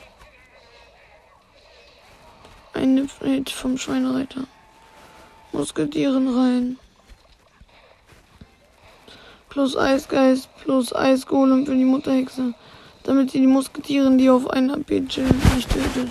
Ein 2.74 2.94
Nipfhit 2.94 3.51
vom 3.51 3.78
Schweinereiter. 3.78 4.42
Musketieren 5.53 6.36
rein. 6.36 6.78
Plus 9.49 9.76
Eisgeist, 9.76 10.49
plus 10.59 10.94
Eisgolem 10.94 11.64
für 11.64 11.76
die 11.76 11.84
Mutterhexe. 11.84 12.55
Damit 13.05 13.30
sie 13.30 13.40
die 13.40 13.46
Musketieren, 13.46 14.18
die 14.18 14.28
auf 14.28 14.51
einen 14.51 14.72
AP 14.72 15.09
chillen, 15.09 15.40
nicht 15.55 15.70
tötet. 15.70 16.09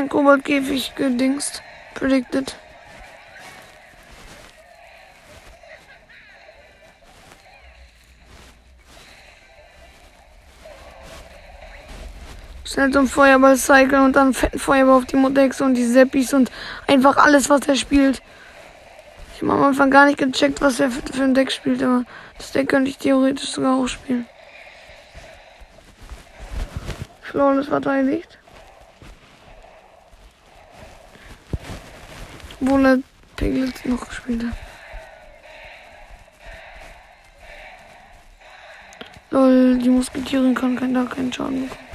den 0.00 0.08
Koboldkäfig 0.30 0.94
gedingst. 0.94 1.60
Predicted. 1.94 2.54
Schnell 12.64 12.92
zum 12.92 13.08
Feuerball 13.08 13.56
cyclen 13.56 14.04
und 14.04 14.14
dann 14.14 14.32
fetten 14.32 14.60
Feuerball 14.60 14.98
auf 14.98 15.06
die 15.06 15.16
Modex 15.16 15.60
und 15.60 15.74
die 15.74 15.84
Seppis 15.84 16.32
und 16.32 16.52
einfach 16.86 17.16
alles, 17.16 17.50
was 17.50 17.66
er 17.66 17.74
spielt. 17.74 18.22
Ich 19.34 19.42
habe 19.42 19.52
am 19.54 19.64
Anfang 19.64 19.90
gar 19.90 20.06
nicht 20.06 20.18
gecheckt, 20.18 20.60
was 20.60 20.78
er 20.78 20.92
für, 20.92 21.12
für 21.12 21.24
ein 21.24 21.34
Deck 21.34 21.50
spielt, 21.50 21.82
aber 21.82 22.04
das 22.38 22.52
Deck 22.52 22.68
könnte 22.68 22.88
ich 22.88 22.98
theoretisch 22.98 23.50
sogar 23.50 23.74
auch 23.74 23.88
spielen. 23.88 24.26
Flawless 27.22 27.66
verteidigt. 27.66 28.39
Er 32.62 32.98
Piglet 33.36 33.86
noch 33.86 34.06
gespielt 34.06 34.44
hat. 34.44 34.56
Lol, 39.30 39.78
die 39.78 39.88
Musketieren 39.88 40.54
kann 40.54 40.76
kein, 40.76 40.92
da 40.92 41.04
keinen 41.04 41.32
Schaden 41.32 41.68
bekommen. 41.68 41.90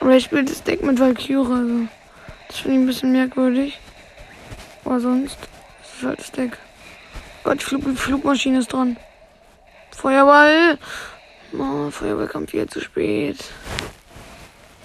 Aber 0.00 0.12
er 0.12 0.20
spielt 0.20 0.50
das 0.50 0.62
Deck 0.62 0.82
mit 0.82 1.00
Valkyrie, 1.00 1.52
also. 1.52 1.88
Das 2.48 2.58
finde 2.58 2.76
ich 2.76 2.82
ein 2.82 2.86
bisschen 2.86 3.12
merkwürdig. 3.12 3.78
Aber 4.84 5.00
sonst 5.00 5.38
ist 5.82 5.98
es 5.98 6.02
halt 6.06 6.20
das 6.20 6.32
Deck. 6.32 6.58
Gott, 7.46 7.62
Flug, 7.62 7.84
Flugmaschine 7.96 8.58
ist 8.58 8.72
dran. 8.72 8.96
Feuerball. 9.92 10.78
Oh, 11.52 11.92
Feuerball 11.92 12.26
kommt 12.26 12.50
viel 12.50 12.66
zu 12.66 12.80
spät. 12.80 13.38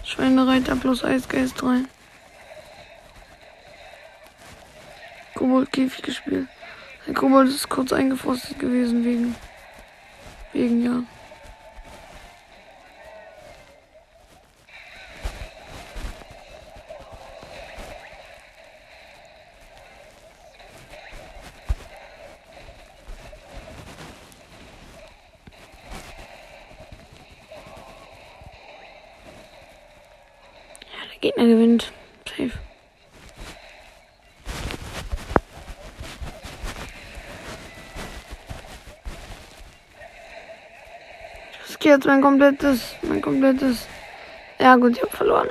Schweinereiter 0.04 0.76
plus 0.76 1.04
Eisgeist 1.04 1.64
rein. 1.64 1.88
Kobold-Käfig 5.34 6.04
gespielt. 6.04 6.48
Der 7.08 7.16
Kobold 7.16 7.50
ist 7.50 7.68
kurz 7.68 7.92
eingefrostet 7.94 8.60
gewesen 8.60 9.04
wegen. 9.06 9.36
Wegen, 10.54 10.86
ja. 10.86 11.04
Gegner 31.42 31.56
gewinnt. 31.56 31.92
Safe. 32.28 32.52
Das 41.68 41.80
geht 41.80 41.92
jetzt 41.92 42.06
mein 42.06 42.22
komplettes, 42.22 42.96
mein 43.02 43.22
komplettes. 43.22 43.88
Ja 44.60 44.76
gut, 44.76 44.98
ich 44.98 45.02
hab 45.02 45.12
verloren. 45.12 45.50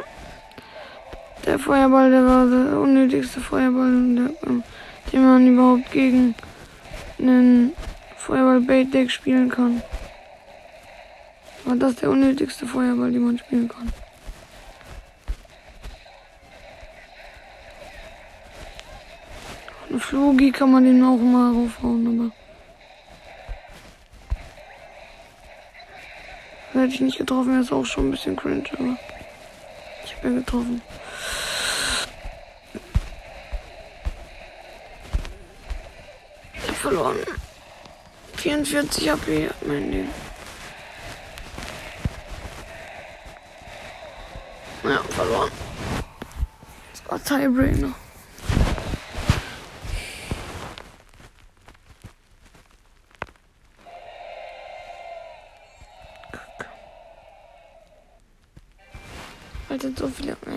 Der 1.45 1.59
Feuerball, 1.59 2.11
der 2.11 2.24
war 2.24 2.47
der 2.47 2.78
unnötigste 2.78 3.41
Feuerball, 3.41 3.91
der, 4.14 4.30
den 5.12 5.24
man 5.24 5.47
überhaupt 5.47 5.91
gegen 5.91 6.34
einen 7.18 7.72
Feuerball-Bait-Deck 8.16 9.11
spielen 9.11 9.49
kann. 9.49 9.82
War 11.64 11.76
das 11.76 11.97
der 11.97 12.11
unnötigste 12.11 12.66
Feuerball, 12.66 13.11
den 13.11 13.24
man 13.24 13.38
spielen 13.38 13.68
kann. 13.68 13.93
Flugi 20.11 20.51
kann 20.51 20.73
man 20.73 20.83
den 20.83 21.05
auch 21.05 21.19
mal 21.19 21.53
raufhauen, 21.53 22.05
aber. 22.09 22.33
Hätte 26.73 26.95
ich 26.95 27.01
nicht 27.01 27.19
getroffen, 27.19 27.53
wäre 27.53 27.61
es 27.61 27.71
auch 27.71 27.85
schon 27.85 28.09
ein 28.09 28.11
bisschen 28.11 28.35
cringe, 28.35 28.65
aber. 28.73 28.97
Ich 30.05 30.17
bin 30.17 30.35
getroffen. 30.35 30.83
Ich 36.57 36.77
verloren. 36.77 37.17
44 38.35 39.11
HP 39.11 39.49
hat 39.49 39.65
mein 39.65 39.93
Ding. 39.93 40.09
Ja, 44.83 45.01
verloren. 45.05 45.53
Oh, 47.11 47.19
Tiebreaker. 47.19 47.85
Alter, 47.85 48.10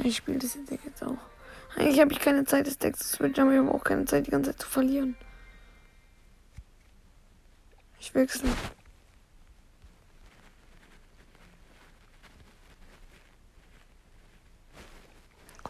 ich 0.04 0.18
spiele 0.18 0.39
das 0.39 0.58
Deck 0.70 0.80
jetzt 0.86 1.04
auch. 1.04 1.18
Eigentlich 1.76 1.99
habe 1.99 2.12
ich 2.12 2.20
keine 2.20 2.45
Zeit, 2.45 2.68
das 2.68 2.78
Deck 2.78 2.95
zu 2.97 3.08
switchen, 3.08 3.43
aber 3.43 3.54
ich 3.54 3.60
habe 3.60 3.72
auch 3.72 3.84
keine 3.84 4.06
Zeit, 4.06 4.28
die 4.28 4.32
ganze 4.32 4.51
Zeit 4.51 4.62
zu 4.62 4.68
verlieren. 4.68 5.16
Ich 7.99 8.14
wechsle. 8.14 8.49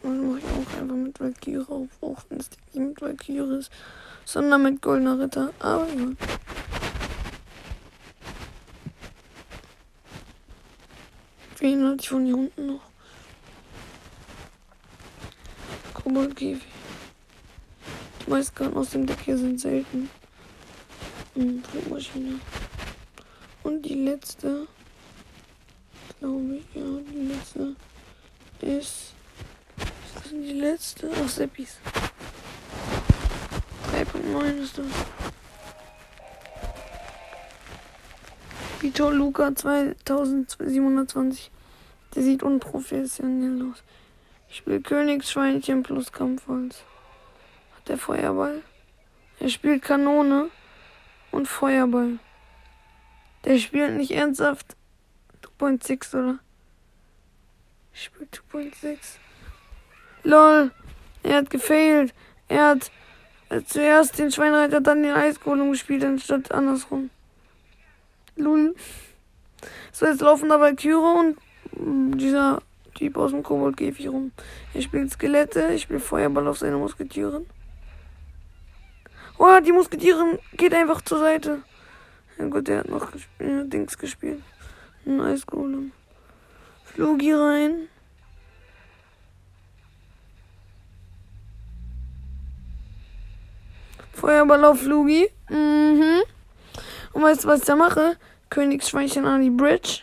Dann 0.02 0.30
mache 0.30 0.40
ich 0.40 0.46
auch 0.46 0.82
einfach 0.82 0.96
mit 0.96 1.20
Valkyrie 1.20 1.66
auf, 1.70 1.88
auch 2.02 2.24
wenn 2.28 2.40
es 2.40 2.50
nicht 2.50 2.76
mit 2.76 3.02
Valkyrie 3.02 3.58
ist, 3.58 3.72
sondern 4.26 4.64
mit 4.64 4.82
Goldener 4.82 5.18
Ritter. 5.18 5.54
Aber 5.60 5.88
ja. 5.88 6.08
Wen 11.60 11.88
hatte 11.88 12.02
ich 12.02 12.10
von 12.10 12.26
hier 12.26 12.36
unten 12.36 12.68
noch? 12.68 12.93
Koboldkäfig. 16.04 16.68
Die 18.26 18.30
meisten 18.30 18.56
Karten 18.56 18.76
aus 18.76 18.90
dem 18.90 19.06
Deck 19.06 19.20
hier 19.24 19.38
sind 19.38 19.60
selten. 19.60 20.10
Und 21.36 21.66
Flugmaschine. 21.66 22.40
Und 23.64 23.82
die 23.84 23.96
letzte, 23.96 24.68
glaube 26.20 26.58
ich, 26.58 26.66
ja, 26.76 26.84
die 27.10 27.28
letzte 27.28 27.76
ist. 28.60 29.14
Was 29.78 30.26
ist 30.26 30.32
denn 30.32 30.44
die 30.44 30.60
letzte? 30.60 31.10
Ach, 31.16 31.30
Seppis. 31.30 31.78
3.9 33.94 34.58
ist 34.62 34.78
das. 34.78 34.86
Vitor 38.82 39.14
Luca 39.14 39.56
2720. 39.56 41.50
Der 42.14 42.24
sieht 42.24 42.44
unprofessionell 42.44 43.72
aus. 43.72 43.82
Ich 44.54 44.60
spiele 44.60 44.82
Königsschweinchen 44.82 45.82
plus 45.82 46.12
Kampfholz. 46.12 46.84
Hat 47.76 47.90
der 47.90 47.98
Feuerball? 47.98 48.62
Er 49.40 49.50
spielt 49.50 49.82
Kanone 49.82 50.52
und 51.32 51.48
Feuerball. 51.48 52.20
Der 53.46 53.58
spielt 53.58 53.98
nicht 53.98 54.12
ernsthaft 54.12 54.76
2.6, 55.58 56.20
oder? 56.20 56.40
Ich 57.96 58.04
spiele 58.04 58.28
2.6. 58.52 58.98
LOL. 60.22 60.70
Er 61.24 61.36
hat 61.38 61.50
gefailt. 61.50 62.14
Er 62.48 62.68
hat 62.68 62.92
zuerst 63.66 64.20
den 64.20 64.32
Schweinreiter, 64.32 64.82
dann 64.82 65.02
den 65.02 65.16
Eisgolem 65.16 65.72
gespielt, 65.72 66.04
anstatt 66.04 66.52
andersrum. 66.52 67.10
Lul. 68.36 68.76
So, 69.92 70.06
jetzt 70.06 70.22
laufen 70.22 70.50
da 70.50 70.60
Valkyrie 70.60 71.36
und 71.72 72.20
dieser 72.20 72.62
Typ 72.96 73.18
aus 73.18 73.32
dem 73.32 73.44
Koboldkäfig 73.44 74.08
rum. 74.10 74.32
Er 74.74 74.82
spielt 74.82 75.12
Skelette, 75.12 75.70
ich 75.74 75.84
spiele 75.84 76.00
Feuerball 76.00 76.48
auf 76.48 76.60
seine 76.60 76.78
Musketieren. 76.78 77.46
Oh, 79.38 79.60
die 79.66 79.72
Musketieren 79.72 80.38
geht 80.56 80.74
einfach 80.74 81.02
zur 81.02 81.20
Seite. 81.20 81.64
Ja 82.38 82.46
gut, 82.46 82.68
der 82.68 82.80
hat 82.80 82.90
noch 82.90 83.12
gespielt, 83.12 83.74
Dings 83.74 83.98
gespielt. 83.98 84.42
Ein 85.06 85.22
Eisgolem. 85.22 85.92
Flugi 86.86 87.34
rein. 87.34 87.88
Feuerball 94.14 94.64
auf 94.64 94.80
Flugi. 94.80 95.30
Mhm. 95.50 96.22
Und 97.14 97.22
weißt 97.22 97.44
du, 97.44 97.48
was 97.48 97.60
ich 97.62 97.66
da 97.66 97.76
mache? 97.76 98.18
Königsschweinchen 98.50 99.26
an 99.26 99.42
die 99.42 99.50
Bridge. 99.50 100.02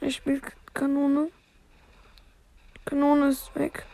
Ich 0.00 0.16
spiele 0.16 0.40
Kanone. 0.72 1.28
Kanone 2.84 3.28
ist 3.28 3.54
weg. 3.54 3.84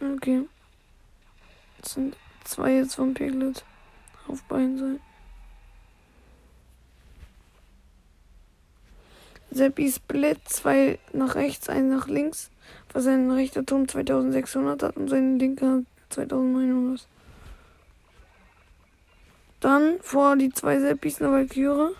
Okay. 0.00 0.46
Das 1.80 1.94
sind 1.94 2.16
zwei 2.44 2.74
jetzt 2.74 2.94
vom 2.94 3.14
Piglet. 3.14 3.64
Auf 4.28 4.42
beiden 4.44 4.78
Seiten. 4.78 5.00
Seppi 9.50 9.90
Split, 9.90 10.38
zwei 10.48 11.00
nach 11.12 11.34
rechts, 11.34 11.68
ein 11.68 11.88
nach 11.88 12.06
links, 12.06 12.50
weil 12.92 13.02
sein 13.02 13.30
rechter 13.32 13.66
Turm 13.66 13.88
2600 13.88 14.82
hat 14.82 14.96
und 14.96 15.08
sein 15.08 15.40
linker 15.40 15.82
2900. 16.10 17.08
Dann 19.58 19.98
vor 20.00 20.36
die 20.36 20.50
zwei 20.50 20.78
Seppis 20.78 21.20
eine 21.20 21.32
Valkyrie. 21.32 21.94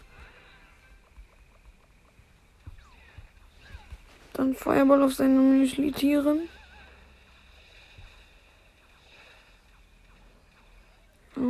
Dann 4.32 4.54
Feuerball 4.54 5.02
auf 5.02 5.14
seine 5.14 5.38
Müsli-Tieren. 5.38 6.48
Ja. 11.36 11.42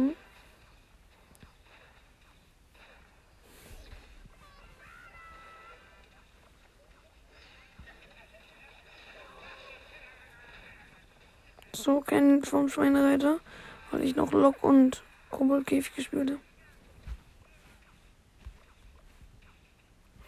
So 11.73 12.01
kennen 12.01 12.45
vom 12.45 12.69
Schweinereiter, 12.69 13.41
weil 13.91 14.03
ich 14.03 14.15
noch 14.17 14.33
Lok 14.33 14.63
und 14.63 15.03
Koboldkäfig 15.31 15.95
gespielt 15.95 16.31
habe. 16.31 16.41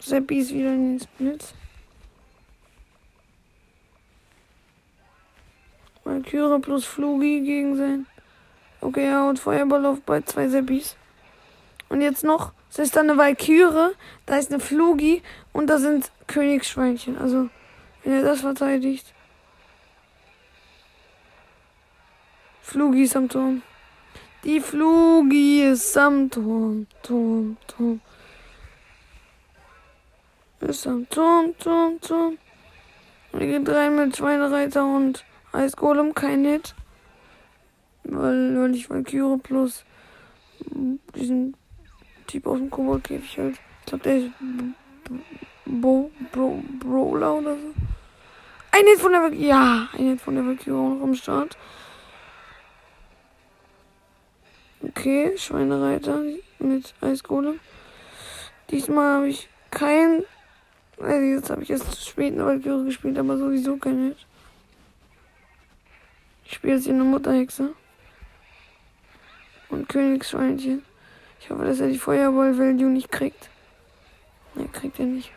Seppi 0.01 0.39
ist 0.39 0.53
wieder 0.53 0.73
in 0.73 0.99
den 0.99 1.01
Splits. 1.01 1.55
Valkyrie 6.05 6.61
plus 6.61 6.85
Flugi 6.85 7.41
gegen 7.41 7.77
sein. 7.77 8.07
Okay, 8.81 9.07
er 9.07 9.23
haut 9.23 9.39
Feuerball 9.39 9.87
auf 9.87 10.01
bei 10.01 10.21
zwei 10.23 10.49
Seppis. 10.49 10.97
Und 11.89 12.01
jetzt 12.01 12.25
noch, 12.25 12.53
es 12.71 12.79
ist 12.79 12.97
da 12.97 13.01
eine 13.01 13.17
Valkyrie, 13.17 13.93
da 14.27 14.37
ist 14.37 14.51
eine 14.51 14.61
Flugi 14.61 15.23
und 15.53 15.69
da 15.69 15.79
sind 15.79 16.11
Königsschweinchen. 16.27 17.19
Also, 17.19 17.49
wenn 18.03 18.15
er 18.15 18.23
das 18.23 18.41
verteidigt. 18.41 19.13
Flugi 22.63 23.03
ist 23.03 23.17
am 23.17 23.29
Turm. 23.29 23.63
Die 24.45 24.61
Flugi 24.61 25.63
ist 25.63 25.97
am 25.97 26.31
Turm, 26.31 26.87
Turm, 27.03 27.57
Turm. 27.69 28.01
Ist 30.61 30.87
am 30.87 31.09
Turm, 31.09 31.57
Turm, 31.59 32.01
Turm. 32.01 32.39
Wir 33.33 33.47
gehen 33.47 33.65
drei 33.65 33.91
mit 33.91 34.17
Schweinereiter 34.17 34.85
und 34.85 35.25
Eisgolem, 35.53 36.15
kein 36.15 36.45
Hit. 36.45 36.75
Weil, 38.05 38.59
weil 38.59 38.75
ich 38.75 38.91
Valkyrie 38.91 39.39
plus 39.39 39.85
diesen 41.15 41.57
Typ 42.27 42.47
aus 42.47 42.59
dem 42.59 42.71
Koboldkäfig 42.71 43.39
halt. 43.39 43.57
Ich 43.81 43.87
glaube, 43.87 44.05
der 44.05 44.17
ist 44.19 44.31
Bo, 45.67 46.11
Bro, 46.33 46.63
Brawler 46.81 47.35
oder 47.35 47.55
so. 47.57 47.75
Ein 48.71 48.87
Hit 48.87 49.01
von 49.01 49.13
der 49.13 49.23
Valkyrie. 49.23 49.47
Ja, 49.47 49.89
ein 49.93 50.09
Hit 50.11 50.21
von 50.21 50.35
der 50.35 50.47
Valkyrie 50.47 50.77
auch 50.77 50.95
noch 50.95 51.03
am 51.03 51.15
Start. 51.15 51.57
Okay, 54.83 55.37
Schweinereiter 55.37 56.21
mit 56.59 56.95
Eisgolem. 57.01 57.61
Diesmal 58.71 59.17
habe 59.17 59.29
ich 59.29 59.49
kein. 59.71 60.25
Also 60.99 61.25
jetzt 61.27 61.51
habe 61.51 61.63
ich 61.63 61.71
erst 61.71 61.93
zu 61.93 62.11
spät 62.11 62.33
eine 62.33 62.47
Valkyrie 62.47 62.85
gespielt, 62.85 63.19
aber 63.19 63.37
sowieso 63.37 63.77
kein 63.77 64.09
Hit. 64.09 64.27
Ich 66.53 66.57
spiele 66.57 66.75
jetzt 66.75 66.85
hier 66.85 66.93
eine 66.93 67.05
Mutterhexe. 67.05 67.71
Und 69.71 69.89
Königsschweinchen. 69.89 70.85
Ich 71.41 71.49
hoffe, 71.49 71.65
dass 71.65 71.81
er 71.81 71.89
die 71.89 71.99
Feuerball-Value 71.99 72.91
nicht 72.91 73.11
kriegt. 73.11 73.49
Ne, 74.55 74.69
kriegt 74.71 75.01
er 75.01 75.07
nicht. 75.07 75.33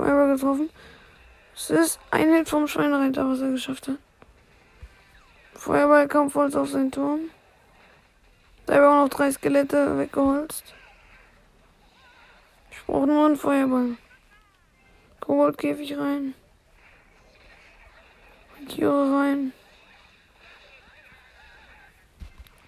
Er 0.00 0.06
Feuerball 0.06 0.34
getroffen. 0.34 0.70
Es 1.54 1.68
ist 1.68 2.00
ein 2.10 2.32
Hit 2.32 2.48
vom 2.48 2.66
Schweinereiter, 2.66 3.28
was 3.28 3.40
er 3.40 3.50
geschafft 3.50 3.88
hat. 3.88 3.98
Feuerball 5.52 6.08
kam 6.08 6.30
voll 6.30 6.54
auf 6.56 6.70
seinen 6.70 6.90
Turm. 6.90 7.28
Da 8.64 8.74
habe 8.74 8.84
ich 8.84 8.88
auch 8.88 9.04
noch 9.04 9.08
drei 9.10 9.30
Skelette 9.30 9.98
weggeholzt. 9.98 10.74
Ich 12.70 12.82
brauche 12.86 13.06
nur 13.06 13.26
einen 13.26 13.36
Feuerball. 13.36 13.96
Koboldkäfig 15.20 15.98
rein. 15.98 16.34
Tiere 18.68 19.14
rein. 19.14 19.52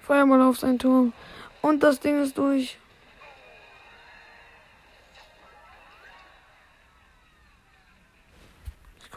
Feuerball 0.02 0.42
auf 0.42 0.58
sein 0.58 0.78
Turm. 0.78 1.14
Und 1.62 1.82
das 1.82 1.98
Ding 1.98 2.22
ist 2.22 2.36
durch. 2.36 2.78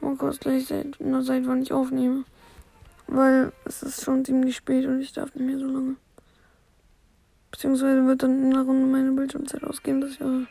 Mal 0.06 0.16
kurz 0.18 0.40
gleich, 0.40 0.68
seit, 0.68 1.00
nur 1.00 1.22
seit 1.22 1.48
wann 1.48 1.62
ich 1.62 1.74
aufnehme. 1.74 2.24
Weil 3.08 3.52
es 3.66 3.84
ist 3.84 4.04
schon 4.04 4.26
ziemlich 4.26 4.56
spät 4.56 4.86
und 4.86 5.02
ich 5.02 5.14
darf 5.14 5.36
nicht 5.36 5.46
mehr 5.46 5.60
so 5.60 5.68
lange. 5.68 5.96
Beziehungsweise 7.52 8.06
wird 8.06 8.24
dann 8.24 8.44
in 8.44 8.52
der 8.52 8.64
Runde 8.64 8.86
meine 8.86 9.12
Bildschirmzeit 9.12 9.64
ausgehen. 9.64 10.02
Das 10.02 10.18
ja 10.18 10.46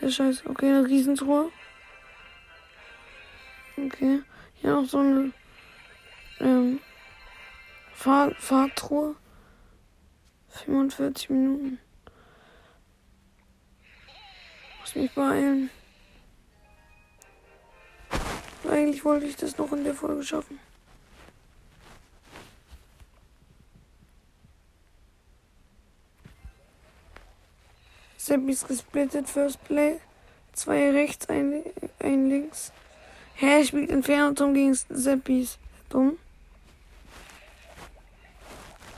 sehr 0.00 0.10
scheiße. 0.10 0.48
Okay, 0.48 0.68
eine 0.68 0.86
Riesentruhe. 0.86 1.50
Okay. 3.76 4.22
Hier 4.54 4.72
noch 4.72 4.88
so 4.88 4.98
eine 4.98 5.32
ähm, 6.40 6.80
Fahr 7.92 8.32
Fahrtruhe. 8.34 9.16
45 10.48 11.30
Minuten. 11.30 11.78
Muss 14.80 14.94
mich 14.94 15.10
beeilen. 15.12 15.70
Eigentlich 18.72 19.04
wollte 19.04 19.26
ich 19.26 19.36
das 19.36 19.58
noch 19.58 19.70
in 19.72 19.84
der 19.84 19.92
Folge 19.92 20.22
schaffen. 20.22 20.58
Seppi 28.16 28.52
ist 28.52 28.66
gesplittet, 28.66 29.28
First 29.28 29.62
Play. 29.64 30.00
Zwei 30.54 30.90
rechts, 30.90 31.28
ein, 31.28 31.64
ein 31.98 32.30
links. 32.30 32.72
Hä, 33.34 33.62
spielt 33.62 33.90
Inferno-Turm 33.90 34.54
gegen 34.54 34.74
Seppis. 34.88 35.58
Dumm. 35.90 36.16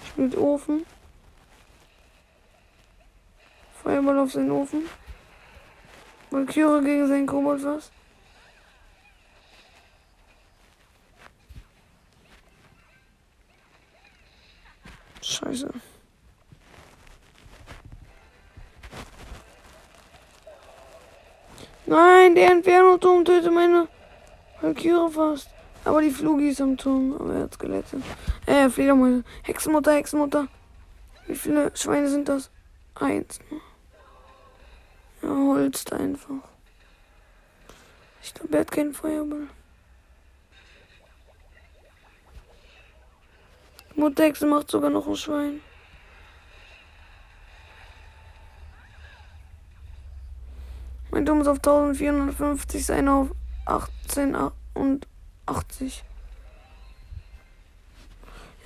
Spielt 0.06 0.36
Ofen. 0.36 0.86
Feuerball 3.82 4.20
auf 4.20 4.30
seinen 4.30 4.52
Ofen. 4.52 4.82
Valkyrie 6.30 6.84
gegen 6.84 7.08
seinen 7.08 7.26
Kobold 7.26 7.64
was? 7.64 7.90
Scheiße. 15.24 15.70
Nein, 21.86 22.34
der 22.34 22.52
Inferno-Turm 22.52 23.24
tötet 23.24 23.52
meine 23.52 23.88
Valkyrie 24.60 25.10
fast. 25.10 25.48
Aber 25.84 26.02
die 26.02 26.10
Flugi 26.10 26.48
ist 26.48 26.60
am 26.60 26.76
Turm. 26.76 27.14
Aber 27.14 27.34
er 27.34 27.42
hat 27.44 27.54
Skelette. 27.54 28.02
Äh, 28.46 28.68
Fledermäuse. 28.68 29.24
Hexenmutter, 29.42 29.94
Hexenmutter. 29.94 30.48
Wie 31.26 31.34
viele 31.34 31.74
Schweine 31.74 32.08
sind 32.08 32.28
das? 32.28 32.50
Eins. 32.94 33.38
Er 35.22 35.30
holzt 35.30 35.92
einfach. 35.92 36.48
Ich 38.22 38.34
glaube, 38.34 38.54
er 38.54 38.60
hat 38.60 38.70
keinen 38.70 38.92
Feuerball. 38.92 39.48
Mutterhexe 43.97 44.47
macht 44.47 44.70
sogar 44.70 44.90
noch 44.90 45.07
ein 45.07 45.16
Schwein. 45.16 45.61
Mein 51.11 51.24
Turm 51.24 51.40
ist 51.40 51.47
auf 51.47 51.57
1450, 51.59 52.84
sein 52.84 53.09
auf 53.09 53.30
1880. 53.66 56.05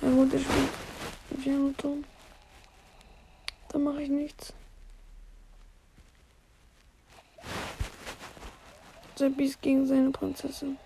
Ja 0.01 0.09
gut, 0.09 0.33
ich 0.33 0.41
spielt 0.41 0.69
Piano-Turm. 1.43 2.03
Da 3.69 3.77
mache 3.77 4.01
ich 4.01 4.09
nichts. 4.09 4.53
Seppis 9.15 9.61
gegen 9.61 9.85
seine 9.85 10.09
Prinzessin. 10.11 10.77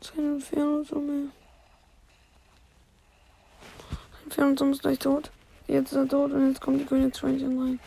Sein 0.00 0.34
Inferno 0.34 0.82
mehr. 1.00 1.30
Inferno 4.24 4.70
ist 4.70 4.82
gleich 4.82 4.98
tot. 4.98 5.30
Jetzt 5.66 5.92
ist 5.92 5.96
er 5.96 6.08
tot 6.08 6.32
und 6.32 6.48
jetzt 6.48 6.60
kommt 6.60 6.80
die 6.80 6.86
Königsschweinchen 6.86 7.60
rein. 7.60 7.80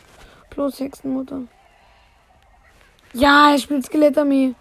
Plus 0.49 0.79
Hexenmutter. 0.79 1.43
Ja, 3.13 3.51
er 3.51 3.57
spielt 3.57 3.85
Skelettarmee. 3.85 4.53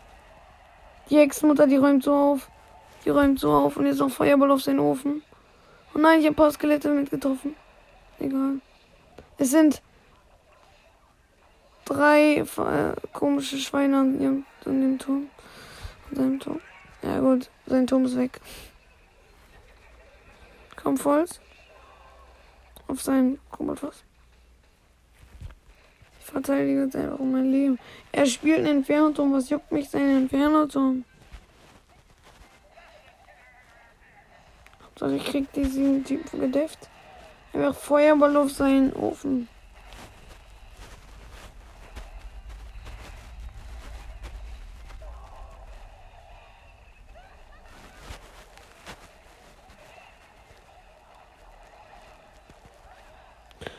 Die 1.11 1.19
Hexenmutter, 1.19 1.67
die 1.67 1.77
räumt 1.77 2.05
so 2.05 2.15
auf. 2.15 2.51
Die 3.05 3.11
räumt 3.11 3.39
so 3.39 3.53
auf 3.53 3.77
und 3.77 3.87
jetzt 3.87 3.99
noch 3.99 4.11
Feuerball 4.11 4.51
auf 4.51 4.63
seinen 4.63 4.81
Ofen. 4.81 5.23
Oh 5.95 5.99
nein, 5.99 6.21
ich 6.21 6.27
habe 6.27 6.35
ein 6.35 6.37
paar 6.37 6.53
Skelette 6.53 6.89
mitgetroffen. 6.89 7.55
Egal. 8.19 8.61
Es 9.37 9.51
sind 9.51 9.83
drei 11.85 12.37
äh, 12.37 12.95
komische 13.13 13.59
Schweine 13.59 13.99
an, 13.99 14.21
ihrem, 14.21 14.47
an 14.65 14.81
dem 14.81 14.99
Turm. 14.99 15.29
An 16.11 16.17
seinem 16.17 16.41
Turm. 16.41 16.61
Ja 17.03 17.19
gut, 17.19 17.51
sein 17.67 17.87
Turm 17.87 18.05
ist 18.05 18.17
weg. 18.17 18.41
Komm 20.77 20.97
Volz. 20.97 21.41
Auf 22.87 23.01
sein 23.03 23.39
Koboldfass. 23.51 24.05
Ich 26.21 26.27
verteidige 26.27 26.85
jetzt 26.85 26.97
einfach 26.97 27.19
um 27.19 27.33
mein 27.33 27.51
Leben. 27.51 27.79
Er 28.13 28.27
spielt 28.27 28.59
einen 28.59 28.79
Inferno-Turm. 28.79 29.33
Was 29.33 29.51
juckt 29.51 29.71
mich 29.73 29.91
sein 29.91 30.23
Inferno-Turm? 30.23 31.05
Also 35.01 35.17
ich 35.17 35.25
krieg 35.25 35.53
diesen 35.53 36.05
Typen 36.05 36.41
gedefft. 36.41 36.89
Einfach 37.53 37.75
Feuerball 37.75 38.37
auf 38.37 38.53
seinen 38.53 38.93
Ofen. 38.93 39.49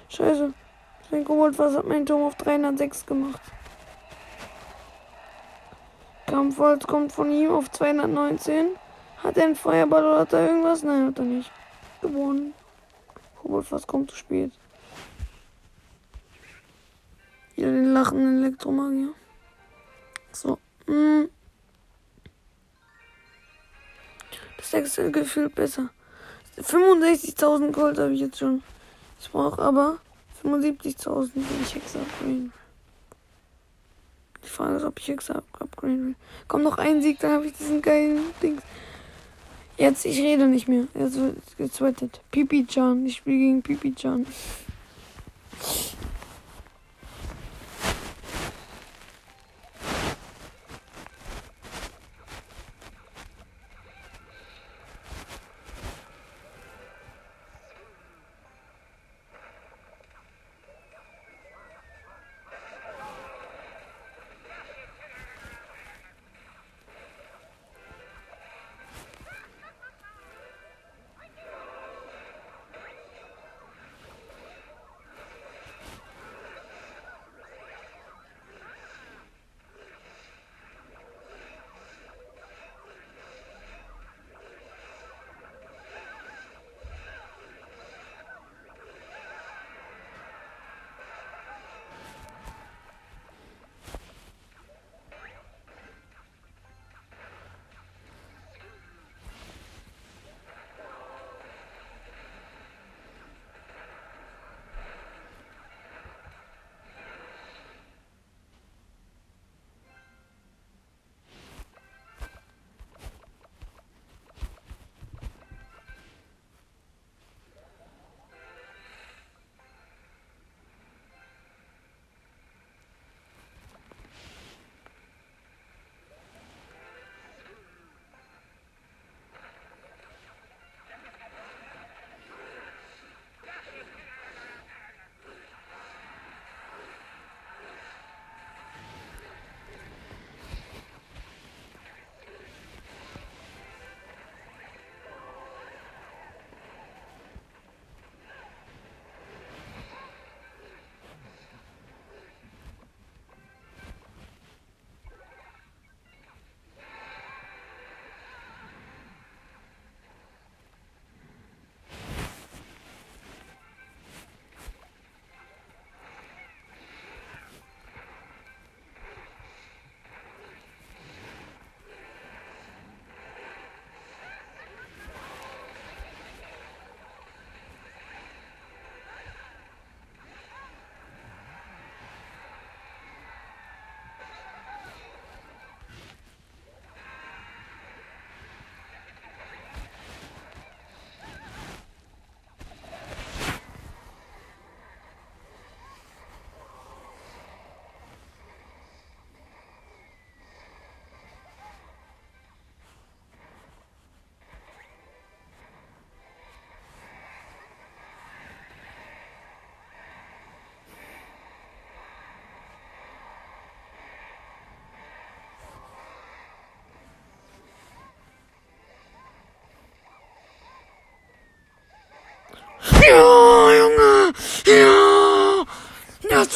Scheiße. 0.10 0.54
Kobold, 1.44 1.60
was 1.60 1.76
hat 1.76 1.86
mein 1.86 2.06
Turm 2.06 2.24
auf 2.24 2.36
306 2.36 3.06
gemacht? 3.06 3.42
Kampfholz 6.26 6.88
kommt 6.88 7.12
von 7.12 7.30
ihm 7.32 7.52
auf 7.52 7.70
219. 7.70 8.68
Hat 9.22 9.36
er 9.36 9.44
einen 9.44 9.56
Feuerball 9.58 10.06
oder 10.06 10.20
hat 10.20 10.32
er 10.32 10.48
irgendwas? 10.48 10.84
Nein, 10.84 11.08
hat 11.08 11.20
er 11.20 11.26
nicht. 11.26 11.52
Gewonnen. 12.02 12.54
Kobold, 13.42 13.70
was 13.74 13.86
kommt 13.86 14.12
zu 14.12 14.16
spät? 14.16 14.54
Wieder 17.58 17.72
den 17.72 17.92
lachenden 17.92 18.42
Elektromagier. 18.42 19.10
So. 20.32 20.58
Hm. 20.88 21.30
Das 24.56 24.72
sechste 24.72 25.12
Gefühl 25.12 25.50
besser. 25.50 25.90
65.000 26.58 27.74
Gold 27.74 28.00
habe 28.00 28.14
ich 28.14 28.22
jetzt 28.22 28.40
schon. 28.40 28.64
Ich 29.20 29.30
brauche 29.30 29.62
aber 29.62 29.98
75.000, 30.44 31.32
wenn 31.36 31.44
ich 31.64 31.76
Hexe 31.76 32.00
upgraden. 32.00 32.54
Die 34.44 34.50
Frage 34.50 34.76
ist, 34.76 34.84
ob 34.84 35.00
ich 35.00 35.08
Hexe 35.08 35.36
upgraden 35.36 36.08
will. 36.08 36.16
Kommt 36.48 36.64
noch 36.64 36.78
ein 36.78 37.02
Sieg, 37.02 37.20
dann 37.20 37.32
habe 37.32 37.48
ich 37.48 37.54
diesen 37.54 37.82
geilen 37.82 38.20
Dings. 38.42 38.62
Jetzt, 39.78 40.06
ich 40.06 40.20
rede 40.20 40.48
nicht 40.48 40.68
mehr. 40.68 40.88
Jetzt 40.94 41.18
wird 41.18 41.58
gezwettet. 41.58 42.22
Pipi-chan. 42.32 43.06
Ich 43.06 43.18
spiele 43.18 43.38
gegen 43.38 43.62
Pipi-chan. 43.64 44.26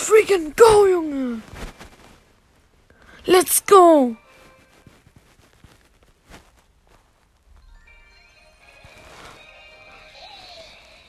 Freaking 0.08 0.56
go, 0.56 0.88
Junge! 0.88 1.42
Let's 3.26 3.62
go! 3.66 4.16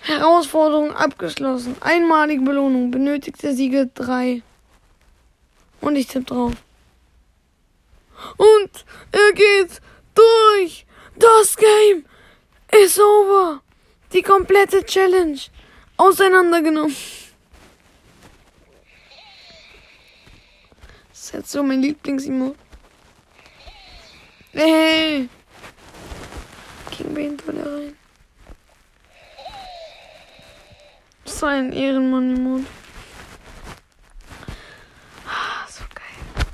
Herausforderung 0.09 0.93
abgeschlossen. 0.97 1.77
Einmalige 1.81 2.41
Belohnung. 2.41 2.91
Benötigte 2.91 3.55
Siege 3.55 3.91
3. 3.95 4.43
Und 5.83 5.97
ich 5.97 6.07
tippe 6.07 6.25
drauf. 6.25 6.53
Und 8.39 8.85
er 9.13 9.33
geht 9.35 9.81
durch. 10.15 10.87
Das 11.17 11.57
Game 11.57 12.07
ist 12.83 12.99
over. 12.99 13.61
Die 14.13 14.23
komplette 14.23 14.83
Challenge 14.85 15.39
auseinandergenommen. 15.99 16.97
Das 21.11 21.21
ist 21.21 21.33
jetzt 21.35 21.48
so 21.59 21.65
mein 21.65 21.83
Lieblings-Emote. 21.83 22.57
Hey. 24.53 25.29
King 26.93 27.15
Bane 27.15 27.37
soll 27.45 27.55
da 27.57 27.65
rein. 27.65 27.97
War 31.41 31.49
ein 31.51 31.73
Ehrenmann-Emote. 31.73 32.67
Ah, 35.27 35.67
so 35.69 35.83
geil. 35.95 36.47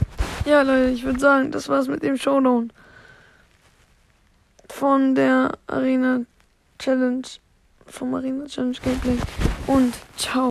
Ja, 0.47 0.63
Leute, 0.63 0.91
ich 0.91 1.05
würde 1.05 1.21
sagen, 1.21 1.51
das 1.51 1.69
war's 1.69 1.89
mit 1.89 2.03
dem 2.03 2.17
Showdown. 2.17 2.73
Von 4.71 5.15
der 5.15 5.59
Arena 5.67 6.21
Challenge. 6.79 7.29
Vom 7.87 8.15
Arena 8.15 8.47
Challenge 8.47 8.79
Gameplay. 8.83 9.19
Und 9.67 9.95
ciao. 10.17 10.43